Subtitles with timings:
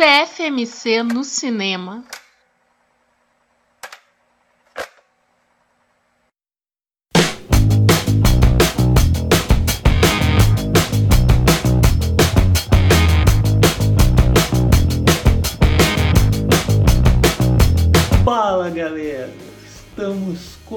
[0.00, 2.02] CFMC no cinema.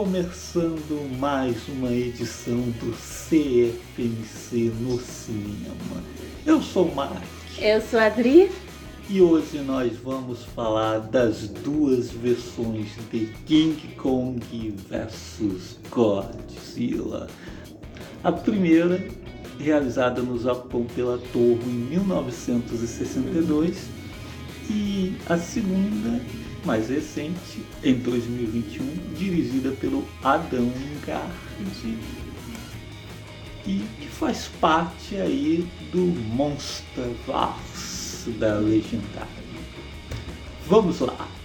[0.03, 6.03] Começando mais uma edição do CFMC no cinema.
[6.45, 7.23] Eu sou o Mark
[7.57, 8.51] Eu sou a Adri.
[9.09, 17.29] e hoje nós vamos falar das duas versões de King Kong vs Godzilla.
[18.25, 19.01] A primeira,
[19.57, 23.77] realizada no Japão pela Toho em 1962,
[24.69, 26.19] e a segunda,
[26.65, 30.71] mais recente, em 2021, dirigida pelo Adão
[31.05, 31.97] Garde
[33.65, 36.05] e que faz parte aí do
[36.35, 39.27] Monsterverse da Legendary.
[40.67, 41.42] Vamos lá!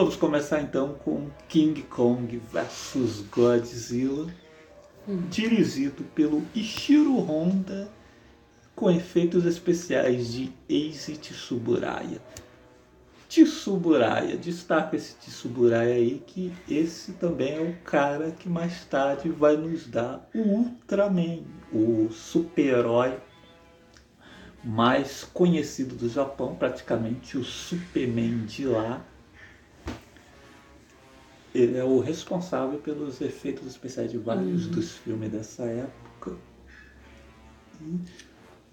[0.00, 4.32] Vamos começar então com King Kong vs Godzilla,
[5.28, 7.86] dirigido pelo Ishiro Honda,
[8.74, 12.18] com efeitos especiais de Eiji Tsuburaya.
[13.28, 19.54] Tsuburaya, destaca esse Tsuburaya aí, que esse também é o cara que mais tarde vai
[19.58, 23.18] nos dar o Ultraman, o super-herói
[24.64, 29.04] mais conhecido do Japão, praticamente o Superman de lá.
[31.54, 36.36] Ele é o responsável pelos efeitos especiais de vários dos filmes dessa época.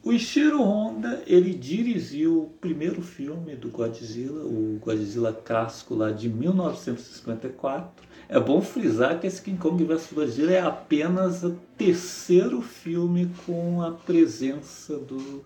[0.04, 6.30] O Ishiro Honda, ele dirigiu o primeiro filme do Godzilla, o Godzilla clássico lá de
[6.30, 8.06] 1954.
[8.30, 13.82] É bom frisar que esse King Kong vs Godzilla é apenas o terceiro filme com
[13.82, 15.44] a presença do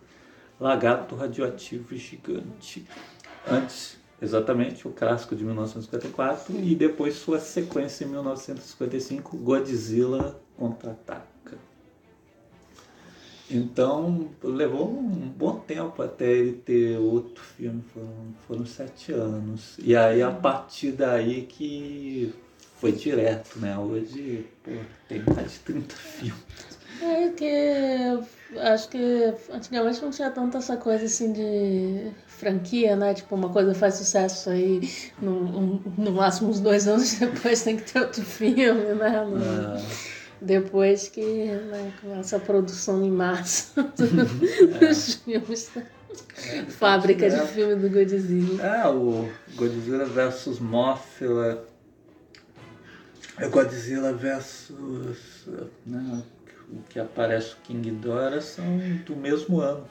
[0.60, 2.86] lagarto radioativo gigante.
[3.50, 11.32] Antes, exatamente, o clássico de 1954 e depois sua sequência em 1955, Godzilla Contra-Ataca.
[13.50, 19.78] Então, levou um bom tempo até ele ter outro filme, foram, foram sete anos.
[19.80, 22.34] E aí, a partir daí que
[22.78, 23.78] foi direto, né?
[23.78, 24.72] Hoje, pô,
[25.10, 26.44] tem mais de 30 filmes.
[27.02, 33.14] É que acho que antigamente não tinha tanta essa coisa assim de franquia, né?
[33.14, 34.90] Tipo, uma coisa faz sucesso aí,
[35.22, 39.26] no, um- no máximo uns dois anos depois tem que ter outro filme, né?
[39.26, 39.82] No- Ah,
[40.42, 43.84] Depois que né, começa a produção em massa
[44.80, 45.70] dos filmes.
[46.70, 47.54] Fábrica de direto.
[47.54, 48.64] filme do Godzilla.
[48.66, 51.64] É, o Godzilla versus Mothra.
[53.38, 55.48] É Godzilla versus.
[55.86, 56.22] Né,
[56.72, 58.66] o que aparece o King Ghidorah são
[59.06, 59.86] do mesmo ano,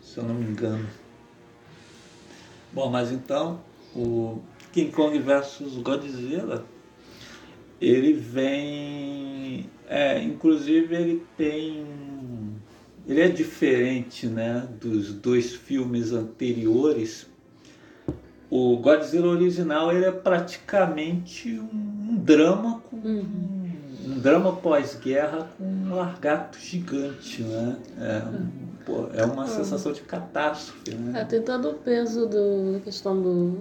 [0.00, 0.86] se eu não me engano.
[2.72, 3.60] Bom, mas então,
[3.94, 4.40] o
[4.72, 6.64] King Kong versus Godzilla,
[7.80, 9.70] ele vem.
[9.88, 11.86] É, inclusive ele tem.
[13.06, 17.28] Ele é diferente né, dos dois filmes anteriores.
[18.48, 22.96] O Godzilla original ele é praticamente um drama com
[24.04, 27.76] um drama pós-guerra com um largato gigante, né?
[27.98, 28.22] É,
[28.84, 31.24] pô, é uma sensação de catástrofe, É, né?
[31.24, 33.58] tem todo o peso do, da questão do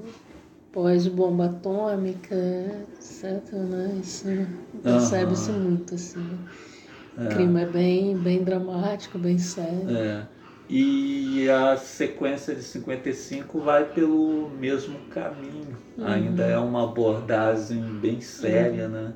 [0.71, 2.35] pós-bomba atômica,
[2.95, 3.99] etc, né?
[4.01, 4.25] Isso
[4.81, 6.37] percebe-se muito, assim.
[7.17, 9.95] O clima é bem, bem dramático, bem sério.
[9.95, 10.27] É.
[10.67, 15.77] E a sequência de 55 vai pelo mesmo caminho.
[15.99, 19.13] Ainda é uma abordagem bem séria, né?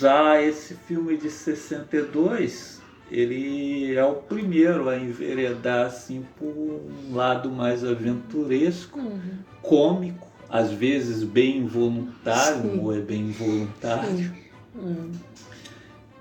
[0.00, 2.80] Já esse filme de 62,
[3.10, 9.20] ele é o primeiro a enveredar assim por um lado mais aventuresco, Uhum.
[9.62, 12.80] cômico, às vezes bem involuntário, Sim.
[12.80, 14.32] ou é bem involuntário.
[14.76, 15.10] Hum.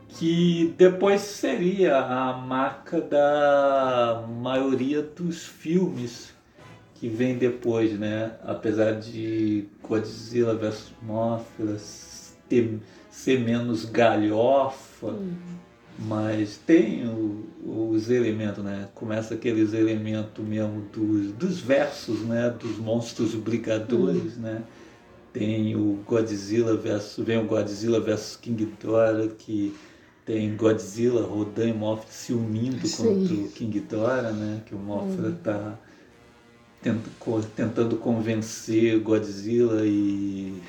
[0.08, 6.34] que depois seria a marca da maioria dos filmes
[6.96, 8.32] que vem depois, né?
[8.44, 11.78] Apesar de Godzilla vs Mothra
[12.50, 12.80] ter,
[13.24, 15.36] ser menos galhofa, uhum.
[15.98, 17.46] mas tem o,
[17.92, 18.88] os elementos, né?
[18.96, 22.50] Começa aqueles elementos mesmo dos, dos versos, né?
[22.50, 24.44] Dos monstros brigadores, uhum.
[24.44, 24.64] né?
[25.34, 29.76] Tem o Godzilla versus vem o Godzilla versus King Ghidorah que
[30.26, 33.04] tem Godzilla, Rodan e Mothra se unindo Sim.
[33.04, 34.62] contra o King Ghidorah, né?
[34.66, 35.78] Que o Mothra está
[36.86, 37.42] hum.
[37.54, 40.62] tentando convencer Godzilla e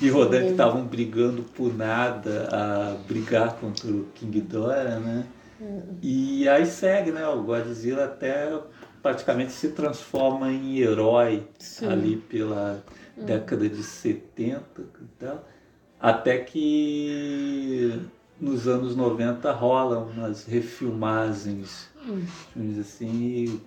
[0.00, 5.26] e Rodan que estavam brigando por nada a brigar contra o King Ghidorah, né?
[5.60, 5.82] Hum.
[6.02, 7.26] E aí segue, né?
[7.26, 8.56] O Godzilla até
[9.02, 11.86] praticamente se transforma em herói Sim.
[11.86, 12.84] ali pela
[13.16, 13.24] hum.
[13.24, 14.84] década de 70 e
[15.18, 15.48] tal.
[15.98, 18.00] Até que
[18.40, 22.22] nos anos 90 rolam umas refilmagens, hum.
[22.54, 23.60] dizer assim, e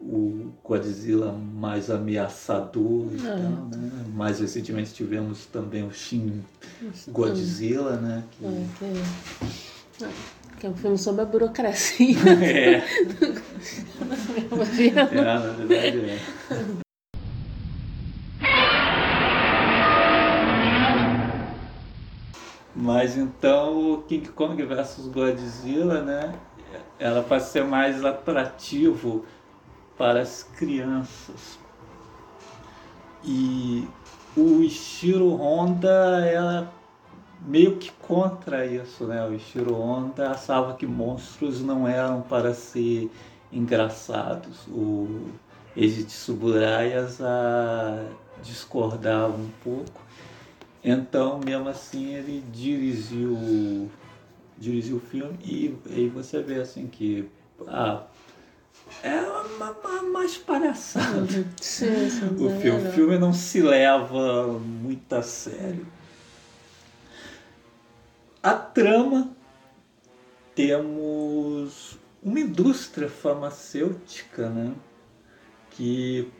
[0.00, 3.30] o Godzilla mais ameaçador e é.
[3.30, 3.90] tal, né?
[4.14, 6.42] Mais recentemente tivemos também o Shin
[7.08, 8.24] Godzilla, né?
[8.30, 8.46] Que...
[8.46, 10.04] É, que...
[10.04, 10.08] É,
[10.58, 12.16] que é um filme sobre a burocracia.
[12.42, 12.82] É.
[15.16, 16.18] é, na verdade é.
[22.74, 26.34] Mas então o King Kong versus Godzilla, né?
[26.98, 29.24] Ela pode ser mais atrativo
[30.00, 31.58] para as crianças.
[33.22, 33.86] E
[34.34, 36.72] o Ishiro Honda ela
[37.42, 39.22] meio que contra isso, né?
[39.28, 43.10] O Ishiro Honda achava que monstros não eram para ser
[43.52, 44.66] engraçados.
[44.68, 45.26] O
[45.76, 48.06] Eiji Tsuburayas a
[48.42, 50.00] discordava um pouco
[50.82, 53.90] então, mesmo assim, ele dirigiu,
[54.58, 57.28] dirigiu o filme e aí você vê assim que
[57.68, 58.04] ah,
[59.02, 61.26] é uma, uma, mais palhaçada.
[61.60, 65.86] Sim, sim, o, filme, o filme não se leva muito a sério.
[68.42, 69.30] A trama
[70.54, 74.74] temos uma indústria farmacêutica né,
[75.70, 76.30] que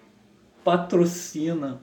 [0.65, 1.81] patrocina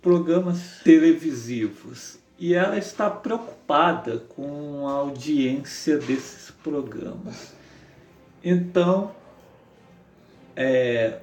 [0.00, 7.54] programas televisivos e ela está preocupada com a audiência desses programas.
[8.42, 9.14] Então,
[10.56, 11.18] é,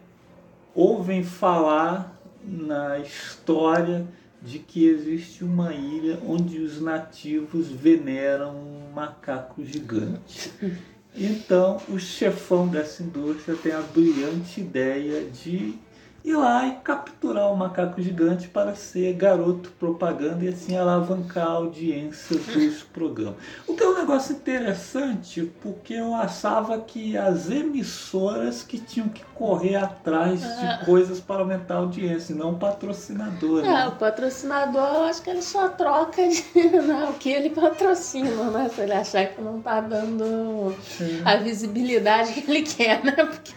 [0.73, 4.07] ouvem falar na história
[4.41, 10.51] de que existe uma ilha onde os nativos veneram um macaco gigante.
[11.13, 15.77] Então, o chefão dessa indústria tem a brilhante ideia de
[16.23, 21.51] ir lá e capturar o macaco gigante para ser garoto propaganda e assim alavancar a
[21.51, 23.35] audiência dos programas.
[23.68, 29.23] O que é um negócio interessante, porque eu achava que as emissoras que tinham que
[29.33, 30.85] correr atrás de é.
[30.85, 33.65] coisas para aumentar a audiência, não o patrocinador.
[33.65, 36.44] É, o patrocinador, eu acho que ele só troca de,
[36.81, 38.69] né, o que ele patrocina, né?
[38.69, 41.21] Se ele achar que não está dando Sim.
[41.25, 43.13] a visibilidade que ele quer, né?
[43.13, 43.53] Porque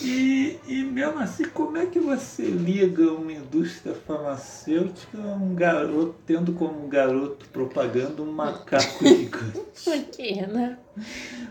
[0.00, 6.14] e, e mesmo assim, como é que você liga uma indústria farmacêutica a um garoto,
[6.26, 9.60] tendo como garoto propaganda um macaco gigante?
[9.84, 10.78] Por quê, né?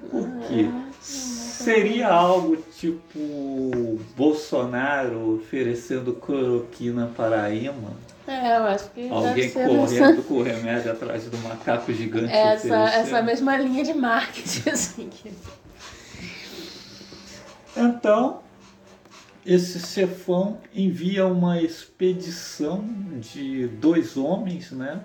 [0.10, 0.70] Por quê?
[0.72, 7.92] Ah, Seria algo tipo Bolsonaro oferecendo cloroquina para a EMA?
[8.27, 9.10] É, eu acho que.
[9.10, 12.32] Alguém correndo com o remédio atrás do macaco gigante.
[12.32, 15.10] Essa, essa mesma linha de marketing, assim.
[15.10, 15.32] Que...
[17.77, 18.41] Então,
[19.46, 22.84] esse chefão envia uma expedição
[23.19, 25.01] de dois homens, né?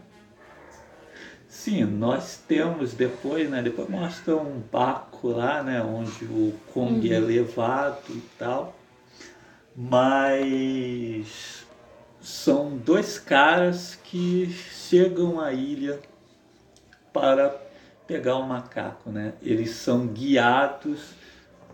[1.46, 3.60] Sim, nós temos depois, né?
[3.60, 5.82] Depois mostra um barco lá, né?
[5.82, 7.24] Onde o Kong é uhum.
[7.24, 8.74] é levado e tal.
[9.76, 11.66] Mas
[12.22, 16.00] são dois caras que chegam à ilha
[17.12, 17.54] para
[18.06, 19.34] pegar o macaco, né?
[19.42, 21.21] Eles são guiados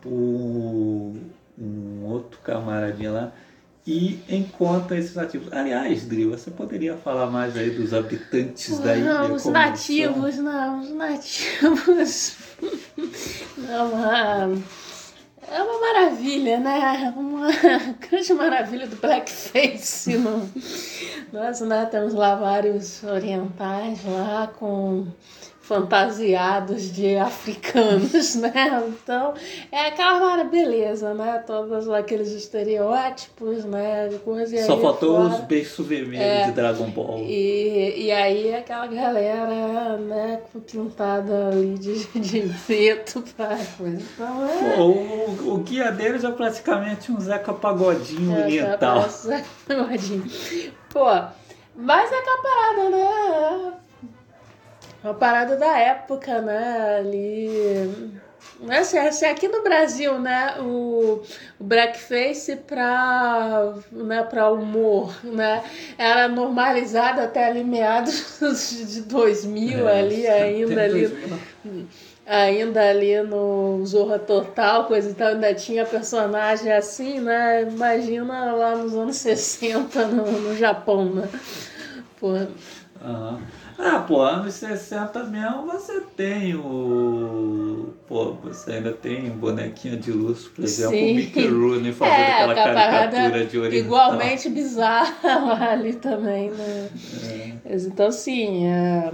[0.00, 3.32] por um outro camaradinha lá
[3.86, 5.50] e encontra esses nativos.
[5.50, 9.14] Aliás, Dri, você poderia falar mais aí dos habitantes da ilha?
[9.14, 12.36] Não, os nativos, não, os nativos.
[13.56, 14.62] Não,
[15.50, 17.14] é uma maravilha, né?
[17.16, 17.48] Uma
[18.10, 20.18] grande maravilha do blackface.
[21.32, 25.06] Nós né, temos lá vários orientais lá com
[25.68, 28.82] fantasiados de africanos, né?
[28.88, 29.34] Então,
[29.70, 31.42] é aquela beleza, né?
[31.46, 34.08] Todos aqueles estereótipos, né?
[34.24, 36.44] Coisa, Só faltou fora, os beijos vermelhos É.
[36.46, 37.18] de Dragon Ball.
[37.20, 44.02] E, e aí aquela galera, né, pintada ali de, de preto pra coisa.
[44.14, 44.74] Então é.
[44.76, 49.00] Pô, o, o guia deles é praticamente um Zeca Pagodinho É, oriental.
[49.00, 50.24] parece um pagodinho.
[50.88, 51.04] Pô,
[51.76, 53.72] mas é aquela parada, né?
[55.08, 56.98] Uma parada da época, né?
[56.98, 58.20] Ali.
[58.60, 58.84] Né?
[58.84, 61.22] Se, se aqui no Brasil, né, o,
[61.58, 65.64] o blackface para né, pra humor, né,
[65.96, 68.38] era normalizado até ali meados
[68.92, 71.86] de 2000 É, ali, ainda ali 2000.
[72.26, 77.62] ainda ali no Zorra Total, coisa e tal, ainda tinha personagem assim, né?
[77.62, 81.28] Imagina lá nos anos 60 no, no Japão, né?
[82.20, 82.34] Pô,
[83.02, 83.40] Aham.
[83.80, 87.94] Ah, pô, anos 60 mesmo você tem o.
[88.08, 91.12] Pô, você ainda tem um bonequinho de luz, por exemplo, Sim.
[91.12, 93.86] o Mickey Rooney fazendo é, aquela caricatura de oriental.
[93.86, 96.90] igualmente bizarra ali também, né?
[97.64, 97.76] É.
[97.76, 99.12] Então, assim, é,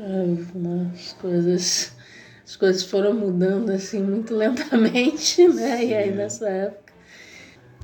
[0.00, 1.92] é, as coisas.
[2.46, 5.84] As coisas foram mudando assim muito lentamente, né?
[5.84, 6.16] E aí Sim.
[6.16, 6.92] nessa época.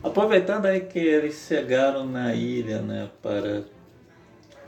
[0.02, 3.64] Aproveitando aí que eles chegaram na ilha, né, para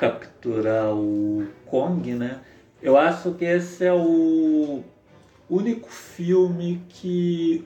[0.02, 2.40] capturar o Kong, né?
[2.82, 4.82] Eu acho que esse é o
[5.48, 7.64] único filme que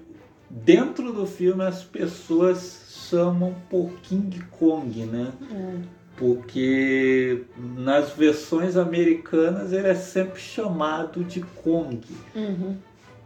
[0.50, 5.32] dentro do filme as pessoas chamam por King Kong, né?
[5.50, 5.96] É.
[6.18, 12.06] Porque nas versões americanas ele é sempre chamado de Kong.
[12.34, 12.76] Uhum.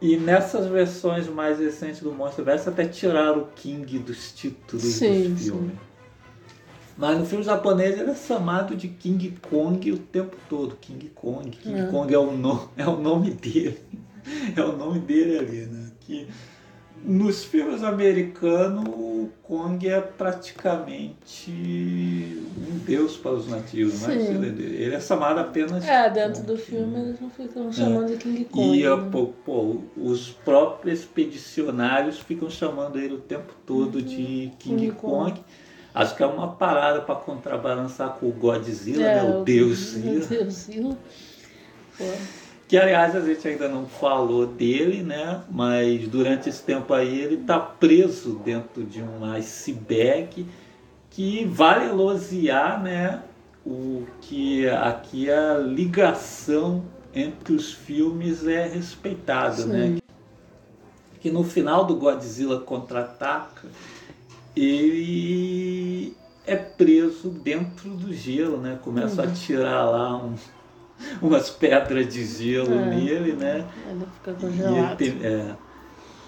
[0.01, 5.37] E nessas versões mais recentes do Monsterverse até tiraram o King dos títulos Sim, do
[5.37, 5.73] filme.
[7.01, 10.77] Mas no filme japonês ele é chamado de King Kong o tempo todo.
[10.77, 11.51] King Kong.
[11.51, 11.87] King É.
[11.87, 13.79] Kong é o, no, é o nome dele.
[14.57, 15.91] É o nome dele ali, né?
[16.01, 16.29] Que
[17.03, 21.51] nos filmes americanos o Kong é praticamente
[22.57, 24.35] um deus para os nativos, mas Sim.
[24.45, 26.59] ele, ele é chamado apenas É, de dentro do Kong.
[26.59, 28.79] filme eles não ficam chamando de King Kong.
[28.79, 29.09] E né?
[29.11, 34.93] pô, pô, os próprios expedicionários ficam chamando ele o tempo todo de King, Uhum.
[34.93, 35.33] King Kong.
[35.33, 35.45] Kong.
[35.95, 39.31] Acho que é uma parada para contrabalançar com o Godzilla, É, né?
[39.39, 39.97] o Deus
[40.79, 40.97] O.
[41.99, 42.05] Pô.
[42.69, 45.43] Que aliás a gente ainda não falou dele, né?
[45.51, 50.47] Mas durante esse tempo aí ele tá preso dentro de um iceberg
[51.11, 53.23] que vale elogiar, né?
[53.67, 59.97] O que aqui a ligação entre os filmes é respeitada, né?
[61.21, 63.67] Que no final do Godzilla contra-ataca,
[64.57, 66.15] ele
[66.47, 68.79] é preso dentro do gelo, né?
[68.83, 70.35] Começa a tirar lá um-
[71.23, 72.87] umas pedras de gelo É.
[72.95, 73.67] nele, né?
[73.91, 74.97] Ele fica E, ele congelado.
[74.97, 75.55] tem- é.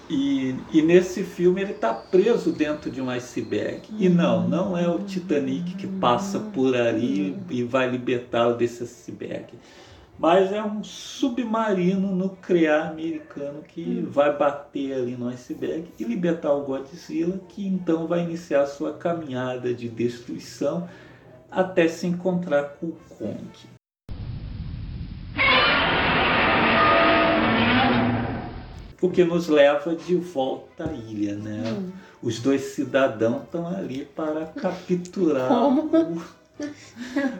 [0.09, 3.81] E, e nesse filme ele está preso dentro de um iceberg.
[3.97, 9.45] E não, não é o Titanic que passa por ali e vai libertá-lo desse iceberg.
[10.17, 16.63] Mas é um submarino nuclear americano que vai bater ali no iceberg e libertar o
[16.63, 20.87] Godzilla, que então vai iniciar sua caminhada de destruição
[21.49, 23.73] até se encontrar com o Kong.
[29.01, 31.63] O que nos leva de volta à ilha, né?
[31.67, 31.91] Hum.
[32.21, 36.23] Os dois cidadãos estão ali para capturar o,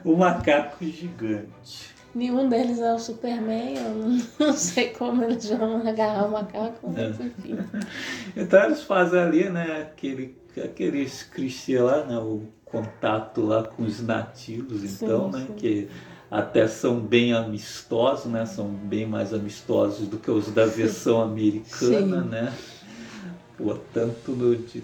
[0.11, 1.92] o macaco gigante.
[2.15, 7.07] Nenhum deles é o Superman, eu não, sei como eles vão agarrar o macaco, É.
[7.09, 7.57] mas enfim.
[8.37, 14.01] Então eles fazem ali, né, aquele, aqueles clichê lá, né, o contato lá com os
[14.01, 15.53] nativos, então, Sim, né, sim.
[15.53, 15.89] que
[16.29, 22.21] até são bem amistosos, né, são bem mais amistosos do que os da versão americana,
[22.23, 22.29] Sim.
[22.29, 22.53] né,
[23.57, 24.83] pô, tanto no de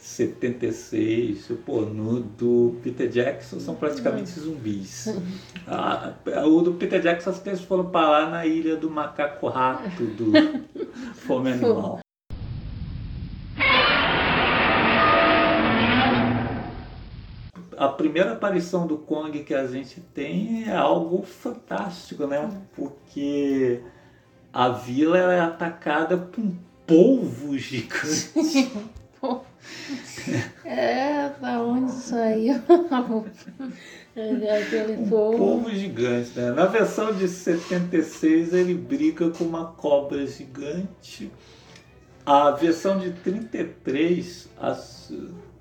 [0.00, 5.08] 76, pô, no do Peter Jackson são praticamente zumbis.
[5.72, 6.14] Ah,
[6.46, 10.32] o do Peter Jackson que eles foram parar na ilha do macaco rato do
[11.14, 12.00] Fome Animal.
[17.76, 22.50] A primeira aparição do Kong que a gente tem é algo fantástico, né?
[22.74, 23.80] Porque
[24.52, 28.32] a vila é atacada por um polvo gigante.
[30.64, 32.54] É, da onde saiu?
[34.16, 35.36] Aquele Um povo.
[35.38, 36.50] polvo gigante, né?
[36.52, 41.30] Na versão de 76 ele briga com uma cobra gigante.
[42.24, 45.12] A versão de 33, as-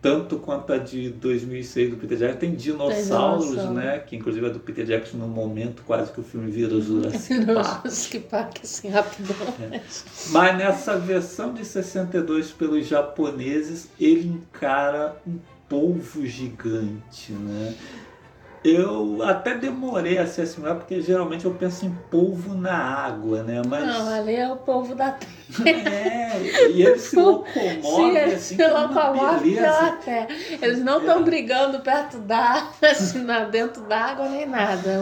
[0.02, 2.40] tanto quanto a de 2006 do Peter Jackson.
[2.40, 3.74] Tem dinossauros, Dinossauro.
[3.74, 4.00] né?
[4.00, 7.78] Que inclusive é do Peter Jackson no momento quase que o filme vira Jurassic Park.
[7.84, 9.36] Jurassic Park, assim, rapidão.
[10.30, 15.38] Mas nessa versão de 62 pelos japoneses, ele encara um
[15.68, 17.76] polvo gigante, né?
[18.64, 23.62] Eu até demorei a se assimilar, porque geralmente eu penso em polvo na água, né?
[23.66, 25.40] Mas Não, ali é o povo da terra.
[25.66, 30.28] é, e ele se locomove Sim, eles assim, se é locomovem pela terra.
[30.62, 35.00] Eles não estão brigando perto da assim, dentro d'água nem nada.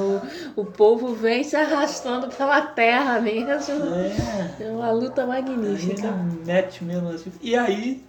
[0.55, 3.47] O, o povo vem se arrastando pela terra mesmo.
[4.59, 4.65] É.
[4.65, 6.13] É uma luta magnífica.
[6.45, 7.31] mete mesmo assim.
[7.41, 8.06] E aí,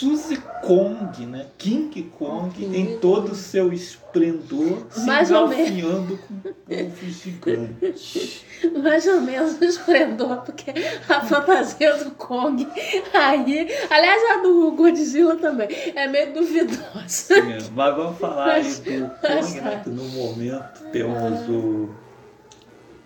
[0.00, 1.44] Suzy Kong, né?
[1.58, 5.52] King Kong, King em todo o seu esplendor, se Mais menos.
[5.52, 8.46] engalfinhando com um polvo gigante.
[8.82, 10.72] Mais ou menos esplendor, porque
[11.06, 12.66] a fantasia do Kong
[13.12, 13.68] aí.
[13.90, 17.06] Aliás, a do Godzilla também é meio duvidosa.
[17.06, 19.80] Sim, mas vamos falar aí do Mas Kong, né?
[19.84, 21.90] Que no momento temos o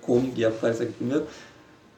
[0.00, 1.26] Kong aparece aqui primeiro.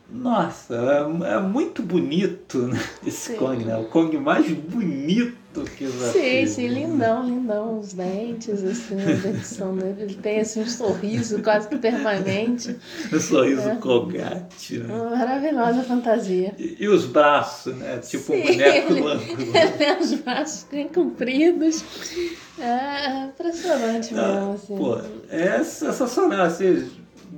[0.08, 2.78] Nossa, é, é muito bonito né?
[3.04, 3.36] esse Sim.
[3.38, 3.76] Kong, né?
[3.76, 5.36] O Kong mais bonito
[5.76, 6.74] que já Sim, teve, sim, né?
[6.80, 7.78] lindão, lindão.
[7.80, 10.02] Os dentes, assim, a dentição dele.
[10.02, 12.76] Ele tem assim um sorriso quase que permanente.
[13.12, 13.74] O sorriso É.
[13.76, 14.94] colgate, né?
[14.94, 16.54] Uma maravilhosa fantasia.
[16.58, 17.98] E, e os braços, né?
[17.98, 19.82] Tipo um Sim, boneco ele-.
[19.82, 21.82] Ele os braços bem compridos.
[22.58, 24.76] É impressionante mesmo, Ah, assim.
[24.76, 24.98] Pô,
[25.28, 26.42] é sensacional.
[26.42, 26.88] Assim,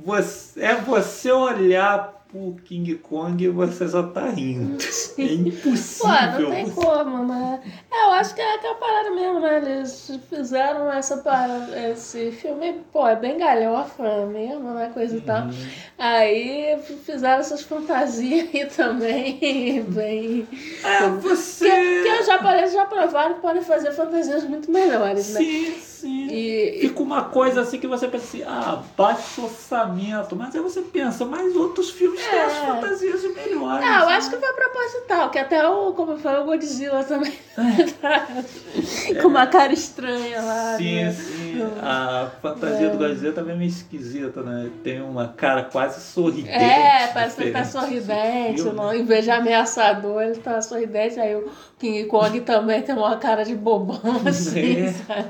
[0.05, 4.79] você, é você olhar pro King Kong você só tá rindo.
[5.19, 6.41] É Pô, impossível.
[6.41, 7.61] não tem como, né?
[7.91, 9.57] É, eu acho que é aquela parada mesmo, né?
[9.59, 14.91] Eles fizeram essa parada, esse filme, pô, é bem galhofa mesmo, né?
[14.95, 15.43] Coisa e tal.
[15.47, 15.51] Uhum.
[15.99, 20.47] Aí fizeram essas fantasias aí também, bem.
[20.85, 21.69] É, Porque, você.
[21.69, 25.41] porque os japoneses já provaram que podem fazer fantasias muito melhores, né?
[25.41, 26.29] Sim, sim.
[26.31, 30.35] E, Fica uma coisa assim que você pensa assim, ah, baixo orçamento.
[30.37, 32.67] Mas aí você pensa, mas outros filmes têm as É.
[32.67, 33.85] fantasias melhores.
[33.85, 34.15] Não, eu né?
[34.17, 39.15] acho que foi proposital, que até o, como eu falei, o Godzilla também É.
[39.21, 40.77] com uma cara estranha lá.
[40.77, 41.13] Sim, né?
[41.13, 41.59] sim.
[41.83, 42.91] A fantasia É.
[42.91, 44.71] do Godzilla também é meio esquisita, né?
[44.85, 46.49] Tem uma cara quase sorridente.
[46.55, 48.77] É, parece que ele tá sorridente, filme.
[48.77, 53.17] não, em vez de ameaçador, ele tá sorridente, aí o King Kong também tem uma
[53.17, 54.93] cara de bobão, assim, É.
[54.93, 55.29] sabe?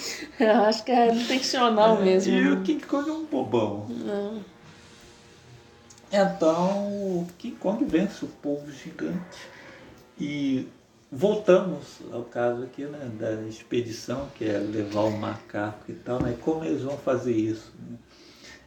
[0.38, 2.32] Eu acho que é intencional mesmo.
[2.32, 3.86] E o King Kong é um bobão.
[3.88, 4.44] Não.
[6.12, 9.38] Então, o King Kong vence o povo gigante.
[10.18, 10.66] E
[11.10, 16.36] voltamos ao caso aqui, né, da expedição, que é levar o macaco e tal, né?
[16.40, 17.72] Como eles vão fazer isso?
[17.78, 17.96] né?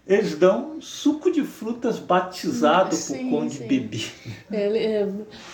[0.05, 3.67] Eles dão um suco de frutas batizado Sim, pro Kong sim.
[3.67, 4.11] beber.
[4.51, 5.07] Ele, é,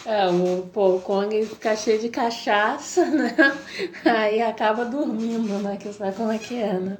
[0.08, 3.36] é, o, pô, o Kong fica cheio de cachaça, né?
[4.04, 5.78] Aí acaba dormindo, né?
[5.80, 6.98] Que sabe como é que é, né?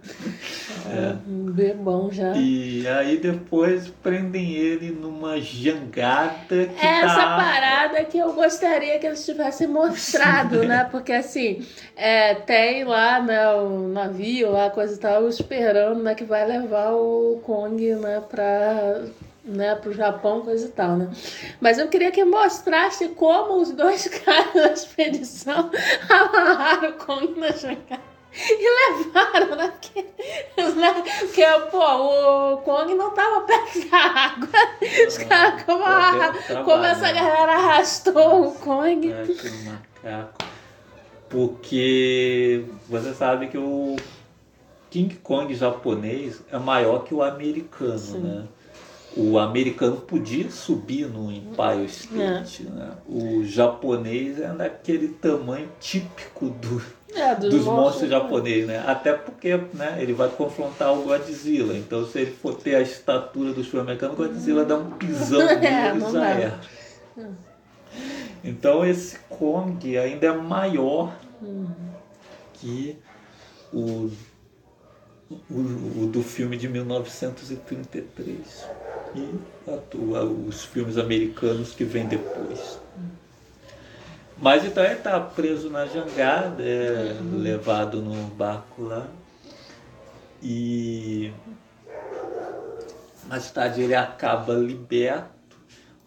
[0.92, 1.16] É.
[1.28, 2.34] Um bebão já.
[2.38, 7.36] E aí depois prendem ele numa jangada que Essa tá...
[7.36, 10.88] parada que eu gostaria que eles tivessem mostrado, né?
[10.92, 16.24] Porque assim, é, tem lá, né, o navio, lá, coisa e tal, esperando, né, que
[16.24, 19.02] vai levar o Kong, né, pra.
[19.44, 21.10] Né, pro Japão, coisa e tal, né?
[21.60, 25.72] Mas eu queria que mostrasse como os dois caras da expedição
[26.08, 28.10] amarraram o Kong na jangada.
[28.32, 29.74] E levaram, né?
[29.82, 30.06] Porque,
[30.76, 31.04] né?
[31.20, 34.48] Porque, pô, o Kong não tava perto da água.
[35.08, 37.14] Os caras, como, a- como essa trabalhar.
[37.24, 39.02] galera arrastou o Kong.
[39.26, 39.50] Que
[40.04, 40.34] macaco.
[41.28, 43.96] Porque você sabe que o
[44.90, 48.20] King Kong japonês é maior que o americano, Sim.
[48.20, 48.44] né?
[49.18, 52.92] O americano podia subir no Empire State, né?
[53.08, 56.82] O japonês é daquele tamanho típico do,
[57.16, 58.84] É, dos monstros japoneses, né?
[58.86, 61.76] Até porque né, ele vai confrontar o Godzilla.
[61.76, 65.40] Então, se ele for ter a estatura dos filmes americanos, o Godzilla dá um pisão
[65.58, 66.60] nele É, e já era.
[68.44, 71.14] Então, esse Kong ainda é maior
[72.54, 72.96] que
[73.74, 74.10] o,
[75.30, 78.66] o, o do filme de 1933
[79.16, 79.40] e
[79.70, 82.80] atua os filmes americanos que vêm depois.
[84.42, 89.06] Mas então ele está preso na jangada, é levado no barco lá.
[90.42, 91.34] E
[93.28, 95.58] mais tarde ele acaba liberto.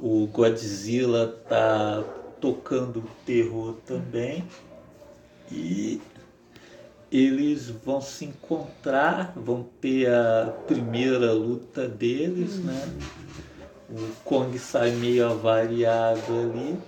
[0.01, 2.03] O Godzilla tá
[2.41, 4.45] tocando terror também.
[5.51, 6.01] E
[7.12, 12.88] eles vão se encontrar, vão ter a primeira luta deles, né?
[13.90, 16.79] O Kong sai meio avariado ali.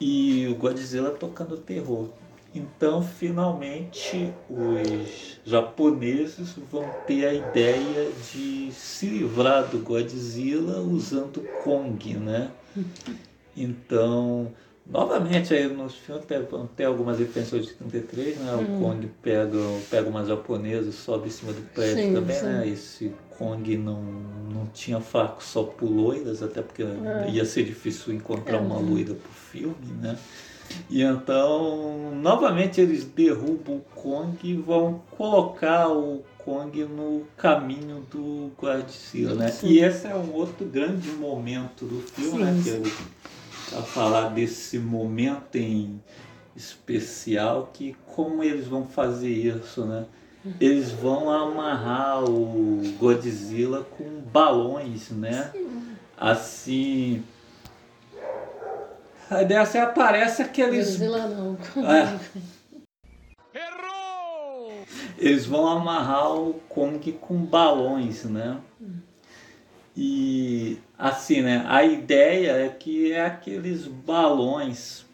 [0.00, 2.08] E o Godzilla tocando terror.
[2.54, 12.14] Então, finalmente, os japoneses vão ter a ideia de se livrar do Godzilla usando Kong,
[12.14, 12.50] né?
[13.56, 14.50] Então,
[14.86, 16.42] novamente, aí nos filmes tem,
[16.76, 18.54] tem algumas referências de 33, né?
[18.54, 18.80] O Hum.
[18.80, 19.58] Kong pega,
[19.90, 22.44] pega uma japonesa e sobe em cima do prédio Sim, também, sim.
[22.44, 22.68] né?
[22.68, 27.30] Esse Kong não, não tinha faco só por loiras, até porque É.
[27.30, 28.60] ia ser difícil encontrar É.
[28.60, 30.16] uma loira pro filme, né?
[30.90, 38.50] E então, novamente eles derrubam o Kong e vão colocar o Kong no caminho do
[38.58, 39.48] Godzilla, né?
[39.48, 39.68] Sim.
[39.68, 42.60] E esse é um outro grande momento do filme, né?
[42.62, 42.82] Que eu,
[43.78, 46.00] a falar desse momento em
[46.56, 50.06] especial, que como eles vão fazer isso, né?
[50.60, 55.50] Eles vão amarrar o Godzilla com balões, né?
[56.16, 57.24] Assim.
[59.30, 60.90] Aí dessa aparece aqueles.
[60.90, 61.56] Godzilla não.
[61.88, 62.18] É.
[65.16, 68.58] Eles vão amarrar o Kong com balões, né?
[69.96, 71.64] E assim, né?
[71.68, 75.04] A ideia é que é aqueles balões.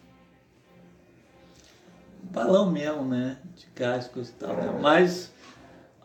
[2.23, 3.37] Balão mesmo, né?
[3.55, 4.79] De gás, coisa e tal, né?
[4.81, 5.31] Mas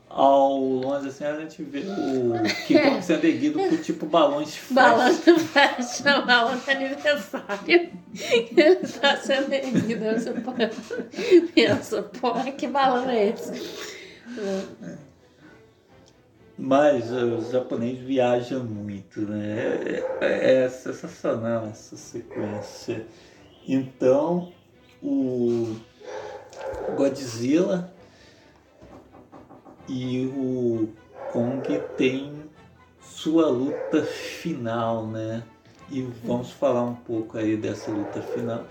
[0.09, 4.75] ao longe assim a gente vê o King Kong sendo erguido por tipo balões de
[4.75, 5.33] Balão festa.
[5.33, 7.91] do vai chamar outro aniversário.
[8.15, 10.05] Ele tá sendo erguido.
[10.05, 10.33] Você
[11.55, 13.97] pensa, pô, que balão é esse?
[16.59, 20.03] Mas os japoneses viajam muito, né?
[20.21, 23.07] É, é sensacional essa sequência.
[23.69, 24.53] Então,
[25.03, 25.77] o
[26.97, 27.93] Godzilla
[29.87, 30.89] e o
[31.33, 32.33] Kong têm
[33.01, 35.43] sua luta final, né?
[35.91, 38.65] E vamos falar um pouco aí dessa luta final,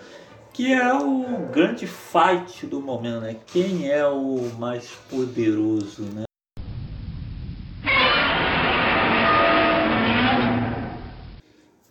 [0.51, 3.35] que é o grande fight do momento, né?
[3.47, 6.24] Quem é o mais poderoso, né?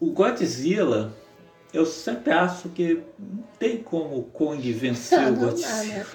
[0.05, 1.13] O Godzilla,
[1.73, 5.85] eu sempre acho que não tem como o Kong vencer o Não dá, Godzilla.
[5.85, 6.07] né?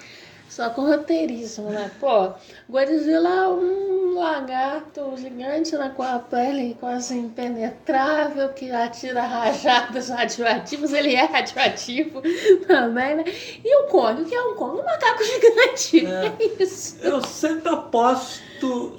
[0.47, 1.89] Só com roteirismo, né?
[1.99, 2.31] Pô,
[2.69, 10.93] Godzilla é um lagarto gigante né, com a pele quase impenetrável, que atira rajadas radioativas.
[10.93, 12.21] Ele é radioativo
[12.67, 13.23] também, né?
[13.63, 14.79] E o Kong, o que é um Kong?
[14.79, 16.05] Um macaco gigante.
[16.05, 16.33] É.
[16.59, 16.97] É isso.
[17.01, 18.41] Eu sempre aposto,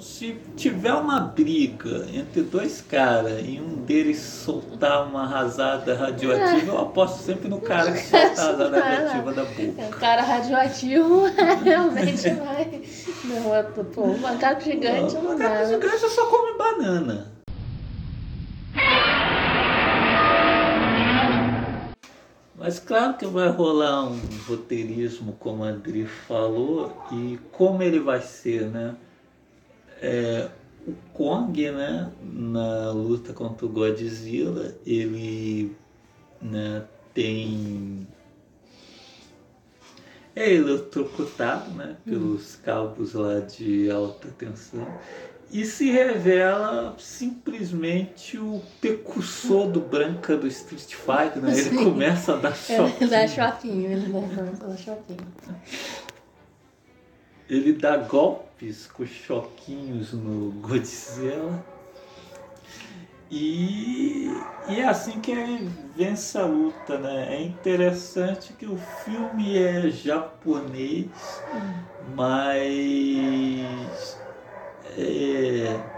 [0.01, 6.79] se tiver uma briga entre dois caras e um deles soltar uma rasada radioativa, eu
[6.79, 9.81] aposto sempre no cara que solta a rasada radioativa da É, boca.
[9.83, 11.23] O cara radioativo
[11.63, 12.81] realmente vai.
[13.25, 15.65] Não, é, pô, um macaco gigante O não macaco dá.
[15.65, 17.31] gigante só come banana.
[22.55, 28.21] Mas claro que vai rolar um roteirismo, como a Adri falou, e como ele vai
[28.21, 28.93] ser, né?
[30.01, 30.49] É,
[30.87, 35.75] o Kong, né, na luta contra o Godzilla, ele
[36.41, 36.83] né,
[37.13, 38.07] tem.
[40.35, 44.87] É eletrocutado né, pelos cabos lá de alta tensão
[45.51, 51.57] e se revela simplesmente o precursor do Branca do Street Fighter, né?
[51.57, 53.03] Ele começa a dar choque.
[53.03, 55.27] Ele dá choquinho, ele dá, dá choquinho.
[57.49, 57.97] Ele dá
[58.93, 61.65] com choquinhos no Godzilla.
[63.29, 67.35] E, e é assim que ele vence a luta, né?
[67.35, 71.45] É interessante que o filme é japonês,
[71.99, 74.21] mas
[74.83, 75.90] é,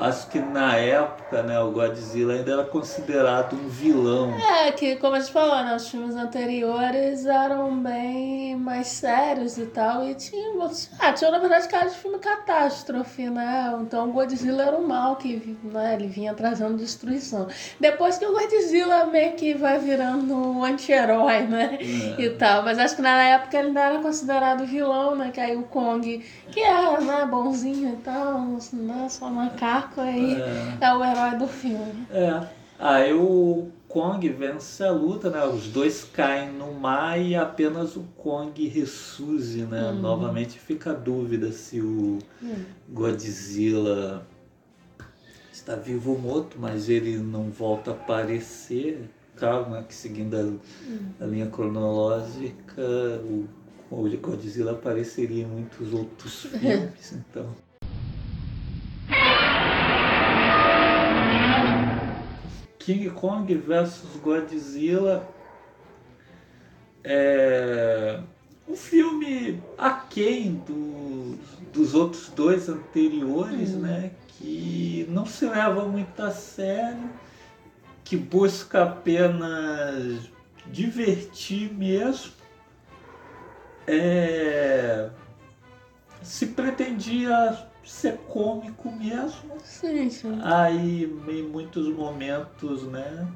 [0.00, 4.32] acho que na época, né, o Godzilla ainda era considerado um vilão.
[4.34, 9.66] É, que como a gente falou, né, os filmes anteriores eram bem mais sérios e
[9.66, 10.52] tal, e tinha,
[10.98, 13.76] ah, tinha na verdade cara de filme catástrofe, né?
[13.80, 17.46] Então o Godzilla era o mal que né, ele vinha trazendo destruição.
[17.80, 21.78] Depois que o Godzilla meio que vai virando um anti-herói, né?
[21.80, 22.22] É.
[22.22, 25.30] E tal, mas acho que na época ele ainda era considerado vilão, né?
[25.32, 28.40] Que aí o Kong, que era né, bonzinho e tal,
[28.72, 29.28] né, só
[29.86, 30.78] macaco, aí É.
[30.80, 32.06] é o herói do filme.
[32.10, 32.46] É.
[32.78, 35.44] Aí o Kong vence a luta, né?
[35.46, 39.90] Os dois caem no mar e apenas o Kong ressurge, né?
[39.90, 40.00] Hum.
[40.00, 42.64] Novamente fica a dúvida se o Hum.
[42.90, 44.26] Godzilla
[45.52, 49.08] está vivo ou morto, mas ele não volta a aparecer.
[49.36, 49.84] Claro, né?
[49.88, 52.82] Que seguindo a, a linha cronológica,
[53.24, 53.48] o,
[53.90, 57.46] o Godzilla apareceria em muitos outros filmes, então.
[62.86, 65.28] King Kong versus Godzilla
[67.02, 68.20] é
[68.68, 71.36] um filme aquém do,
[71.72, 73.80] dos outros dois anteriores, Hum.
[73.80, 74.12] né?
[74.28, 77.10] Que não se leva muito a sério,
[78.04, 80.20] que busca apenas
[80.66, 82.30] divertir mesmo.
[83.88, 85.10] É,
[86.22, 89.56] se pretendia ser cômico mesmo.
[89.64, 90.38] Sim, sim.
[90.42, 93.26] Aí, em muitos momentos, né,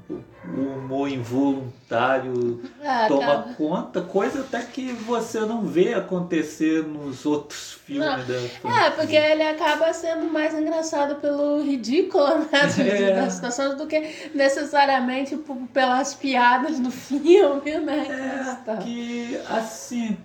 [0.44, 7.24] o humor involuntário Ah, toma acaba- conta, coisa até que você não vê acontecer nos
[7.26, 8.26] outros filmes
[8.64, 8.70] Não.
[8.76, 12.48] É, porque ele acaba sendo mais engraçado pelo ridículo né,
[12.80, 13.14] É.
[13.14, 15.36] das situações do que necessariamente
[15.72, 18.06] pelas piadas do filme, né?
[18.08, 18.76] É, Tá.
[18.78, 20.16] que, assim,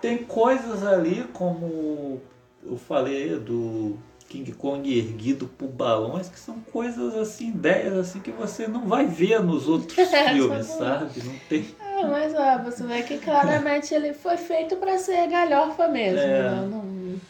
[0.00, 2.20] tem coisas ali, como
[2.64, 3.96] eu falei do
[4.28, 9.06] King Kong erguido por balões, que são coisas assim, ideias assim que você não vai
[9.06, 11.22] ver nos outros filmes, sabe?
[11.24, 11.66] Não tem.
[11.80, 16.18] É, mas ó, você vê que claramente ele foi feito pra ser galhofa mesmo.
[16.20, 16.42] É.
[16.50, 16.68] né?
[16.70, 17.20] Não-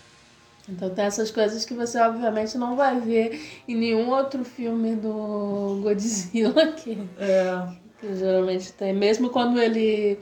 [0.68, 5.80] Então tem essas coisas que você obviamente não vai ver em nenhum outro filme do
[5.82, 7.68] Godzilla que, É,
[8.00, 8.94] que geralmente tem.
[8.94, 10.18] Mesmo quando ele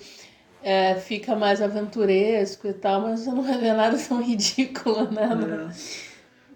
[0.63, 5.29] é, fica mais aventuresco e tal, mas não vai ver nada tão ridículo, né?
[5.71, 6.13] É.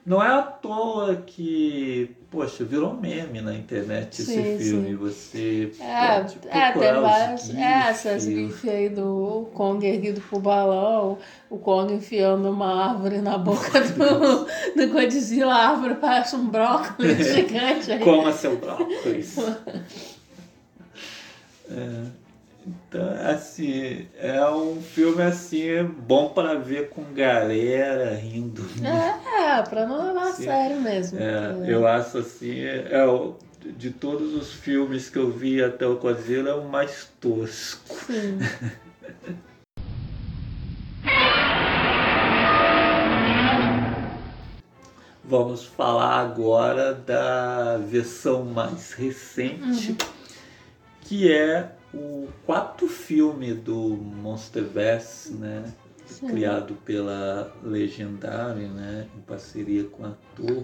[0.07, 4.91] Não é à toa que, poxa, virou meme na internet esse Sim, filme.
[4.91, 4.97] sim.
[4.97, 7.41] Você É, pode é tem procurar os várias.
[7.47, 7.57] GIFs.
[7.59, 11.19] É, essas gifs aí do Kong erguido pro balão,
[11.51, 14.45] o Kong enfiando uma árvore na boca do,
[14.77, 17.99] do Godzilla, a árvore parece um brócolis gigante aí.
[17.99, 19.35] Coma seu brócolis.
[21.69, 22.05] É,
[22.89, 28.63] então, assim, é um filme assim bom para ver com galera rindo.
[28.85, 30.45] É, pra não levar a Sim.
[30.45, 31.19] sério mesmo.
[31.19, 35.87] É, porque- eu acho assim, é o, de todos os filmes que eu vi até
[35.87, 37.93] o Godzilla, é o mais tosco.
[38.07, 38.39] Sim.
[45.25, 49.97] Vamos falar agora da versão mais recente,
[51.01, 55.73] que é o quarto filme do Monsterverse, né?
[56.07, 56.29] Sim.
[56.29, 59.09] Criado pela Legendary, né?
[59.17, 60.63] Em parceria com o ator,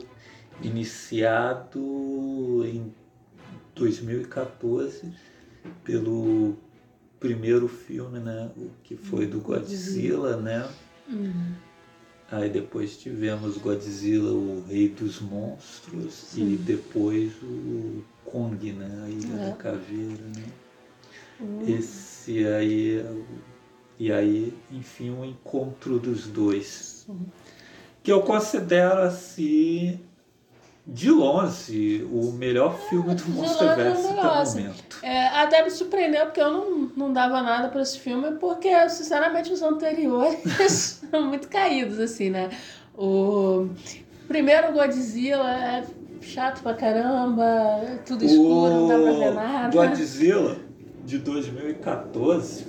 [0.62, 2.92] iniciado em
[3.74, 5.12] 2014
[5.82, 6.56] pelo
[7.18, 8.50] primeiro filme, né?
[8.56, 10.68] O que foi do Godzilla, né?
[11.08, 11.54] Hum.
[12.30, 16.54] Aí depois tivemos Godzilla, o Rei dos Monstros, Sim.
[16.54, 19.02] e depois o Kong, né?
[19.04, 19.50] A Ilha É.
[19.50, 20.44] da Caveira, né?
[21.42, 21.60] Hum.
[21.66, 23.24] Esse aí, é o-
[23.98, 27.04] e aí, enfim, o encontro dos dois.
[27.06, 27.18] Sim.
[28.02, 30.00] Que eu considero, assim,
[30.86, 34.60] de longe, o melhor filme do é o Monsterverse melhor, até o assim.
[34.62, 34.98] momento.
[35.02, 39.52] É, até me surpreendeu porque eu não, não dava nada pra esse filme, porque, sinceramente,
[39.52, 42.50] os anteriores são muito caídos, assim, né?
[42.96, 43.68] O
[44.26, 45.84] primeiro Godzilla é
[46.20, 49.76] chato pra caramba, é tudo escuro, não dá pra ver nada.
[49.88, 50.56] Godzilla
[51.12, 52.64] de 2014,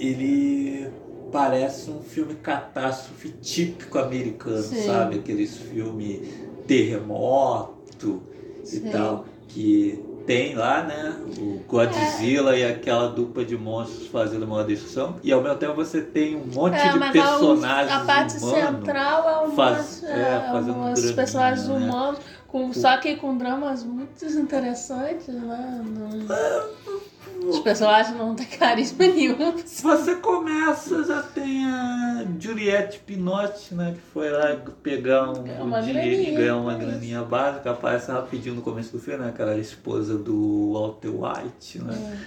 [0.00, 0.90] ele
[1.30, 4.86] parece um filme catástrofe típico americano, Sim.
[4.86, 5.18] sabe?
[5.18, 6.20] Aqueles filmes
[6.66, 8.22] terremoto
[8.64, 8.86] Sim.
[8.86, 11.16] e tal, que tem lá, né?
[11.38, 16.00] O Godzilla e aquela dupla de monstros fazendo uma destruição, e ao mesmo tempo você
[16.00, 20.52] tem um monte É, de a, personagens a parte central é um faz- é, é,
[20.52, 21.76] um draminha, personagens né?
[21.76, 25.84] humanos, com, só que com dramas muito interessantes, né?
[25.84, 29.54] Não- Os personagens não têm carisma nenhum.
[29.64, 33.92] Você começa, já tem a Juliette Pinotti, né?
[33.94, 36.80] Que foi lá pegar um, Ganhar uma dinheiro e graninha, ganhar uma isso.
[36.86, 39.28] graninha básica, aparece rapidinho no começo do filme, né?
[39.28, 42.18] Aquela esposa do Walter White, né?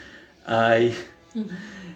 [0.46, 0.96] Aí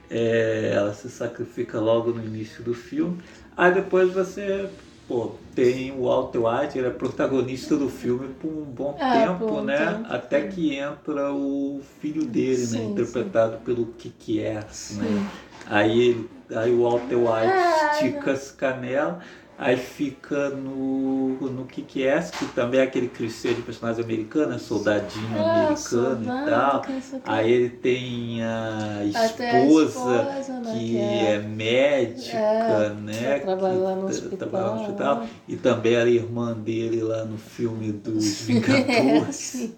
[0.09, 3.17] é, ela se sacrifica logo no início do filme.
[3.57, 4.69] Aí depois você,
[5.07, 9.61] pô, tem o Walter White, ele é protagonista do filme por um bom É, tempo,
[9.61, 10.03] né?
[10.09, 12.65] Até que entra o filho dele, né?
[12.65, 15.07] Sim, Interpretado pelo Kiki-Ass, né?
[15.07, 15.25] Sim.
[15.67, 19.23] Aí, ele, aí o Walter White Ah, estica as canelas,
[19.57, 24.57] aí fica no, no Kick-Ass, que também é aquele clichê de personagem americano, né?
[24.57, 26.85] soldadinho Ah, americano soldado, e tal.
[27.25, 32.93] Aí ele tem a Até a esposa, esposa, né, que que é, é- médica, é,
[32.93, 33.39] né?
[33.39, 34.37] que trabalha lá no que hospital.
[34.37, 35.27] trabalha no hospital.
[35.47, 39.73] E também era irmã dele lá no filme dos É, Vingadores.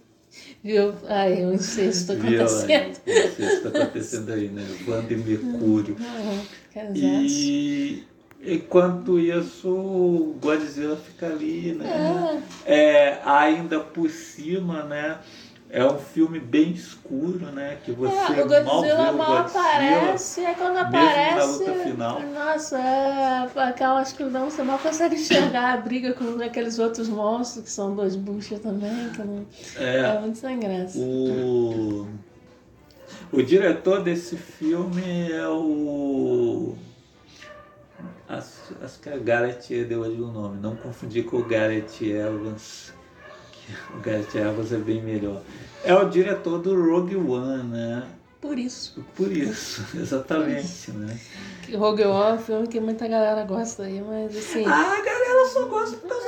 [0.63, 0.93] Viu?
[1.07, 2.71] Ai, o incesto acontecendo.
[2.71, 4.63] É, Não sei se está acontecendo aí, né?
[4.87, 5.95] Wanda e Mercúrio.
[5.95, 6.41] Uhum,
[6.95, 8.03] E
[8.43, 12.43] enquanto isso, o Godzilla fica ali, né?
[12.65, 15.17] é, É, ainda por cima, né?
[15.69, 17.77] É um filme bem escuro, né?
[17.83, 18.25] Que você É, o
[18.63, 19.63] mal vê Godzilla o mal Godzilla.
[19.65, 21.45] aparece, é quando na aparece.
[21.59, 22.21] luta final.
[22.21, 27.69] Nossa, é aquela escuridão, você mal consegue enxergar a briga com aqueles outros monstros que
[27.71, 29.09] são dois buchas também.
[29.09, 29.45] Que não...
[29.77, 29.97] é.
[30.15, 30.97] É, muito sem graça.
[30.99, 32.07] o,
[33.33, 36.75] o diretor desse filme é o.
[38.27, 42.93] Acho, acho que é Gareth Edwards o nome, não confundir com o Gareth Evans.
[43.95, 45.41] O Gareth Evans é bem melhor.
[45.83, 48.07] É o diretor do Rogue One, né?
[48.39, 49.03] Por isso.
[49.15, 51.17] Por isso, exatamente, né?
[51.63, 54.63] Que Rogue One é um filme que muita galera gosta aí, mas assim.
[54.65, 56.23] Ah, a galera só gosta dos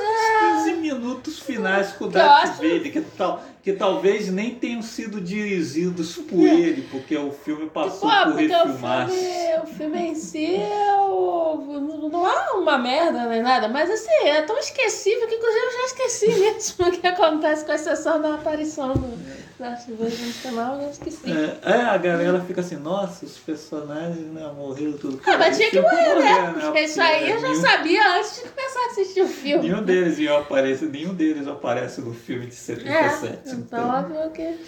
[0.66, 6.16] 15 minutos finais com o Darth Vader, que, tal, que talvez nem tenham sido dirigidos
[6.16, 9.18] por ele, porque o filme que, passou pô, por porque o refilmagens.
[9.20, 14.26] filme, o filme em si é o- não é uma merda nem nada, mas assim,
[14.26, 18.34] é tão esquecível que inclusive eu já esqueci mesmo o que acontece com exceção da
[18.34, 21.30] aparição do Darth Vader no final, eu já esqueci.
[21.30, 25.20] É, é, a galera fica assim, nossa, os personagens né, morreram tudo.
[25.26, 26.46] Ah, mas tinha que morrer, né?
[26.52, 29.68] Porque Porque isso aí eu já nenhum- sabia antes de começar a assistir o filme.
[29.68, 33.54] Nenhum deles ia aparecer, nenhum deles aparece no filme de É, 77.
[33.56, 34.58] então óbvio que.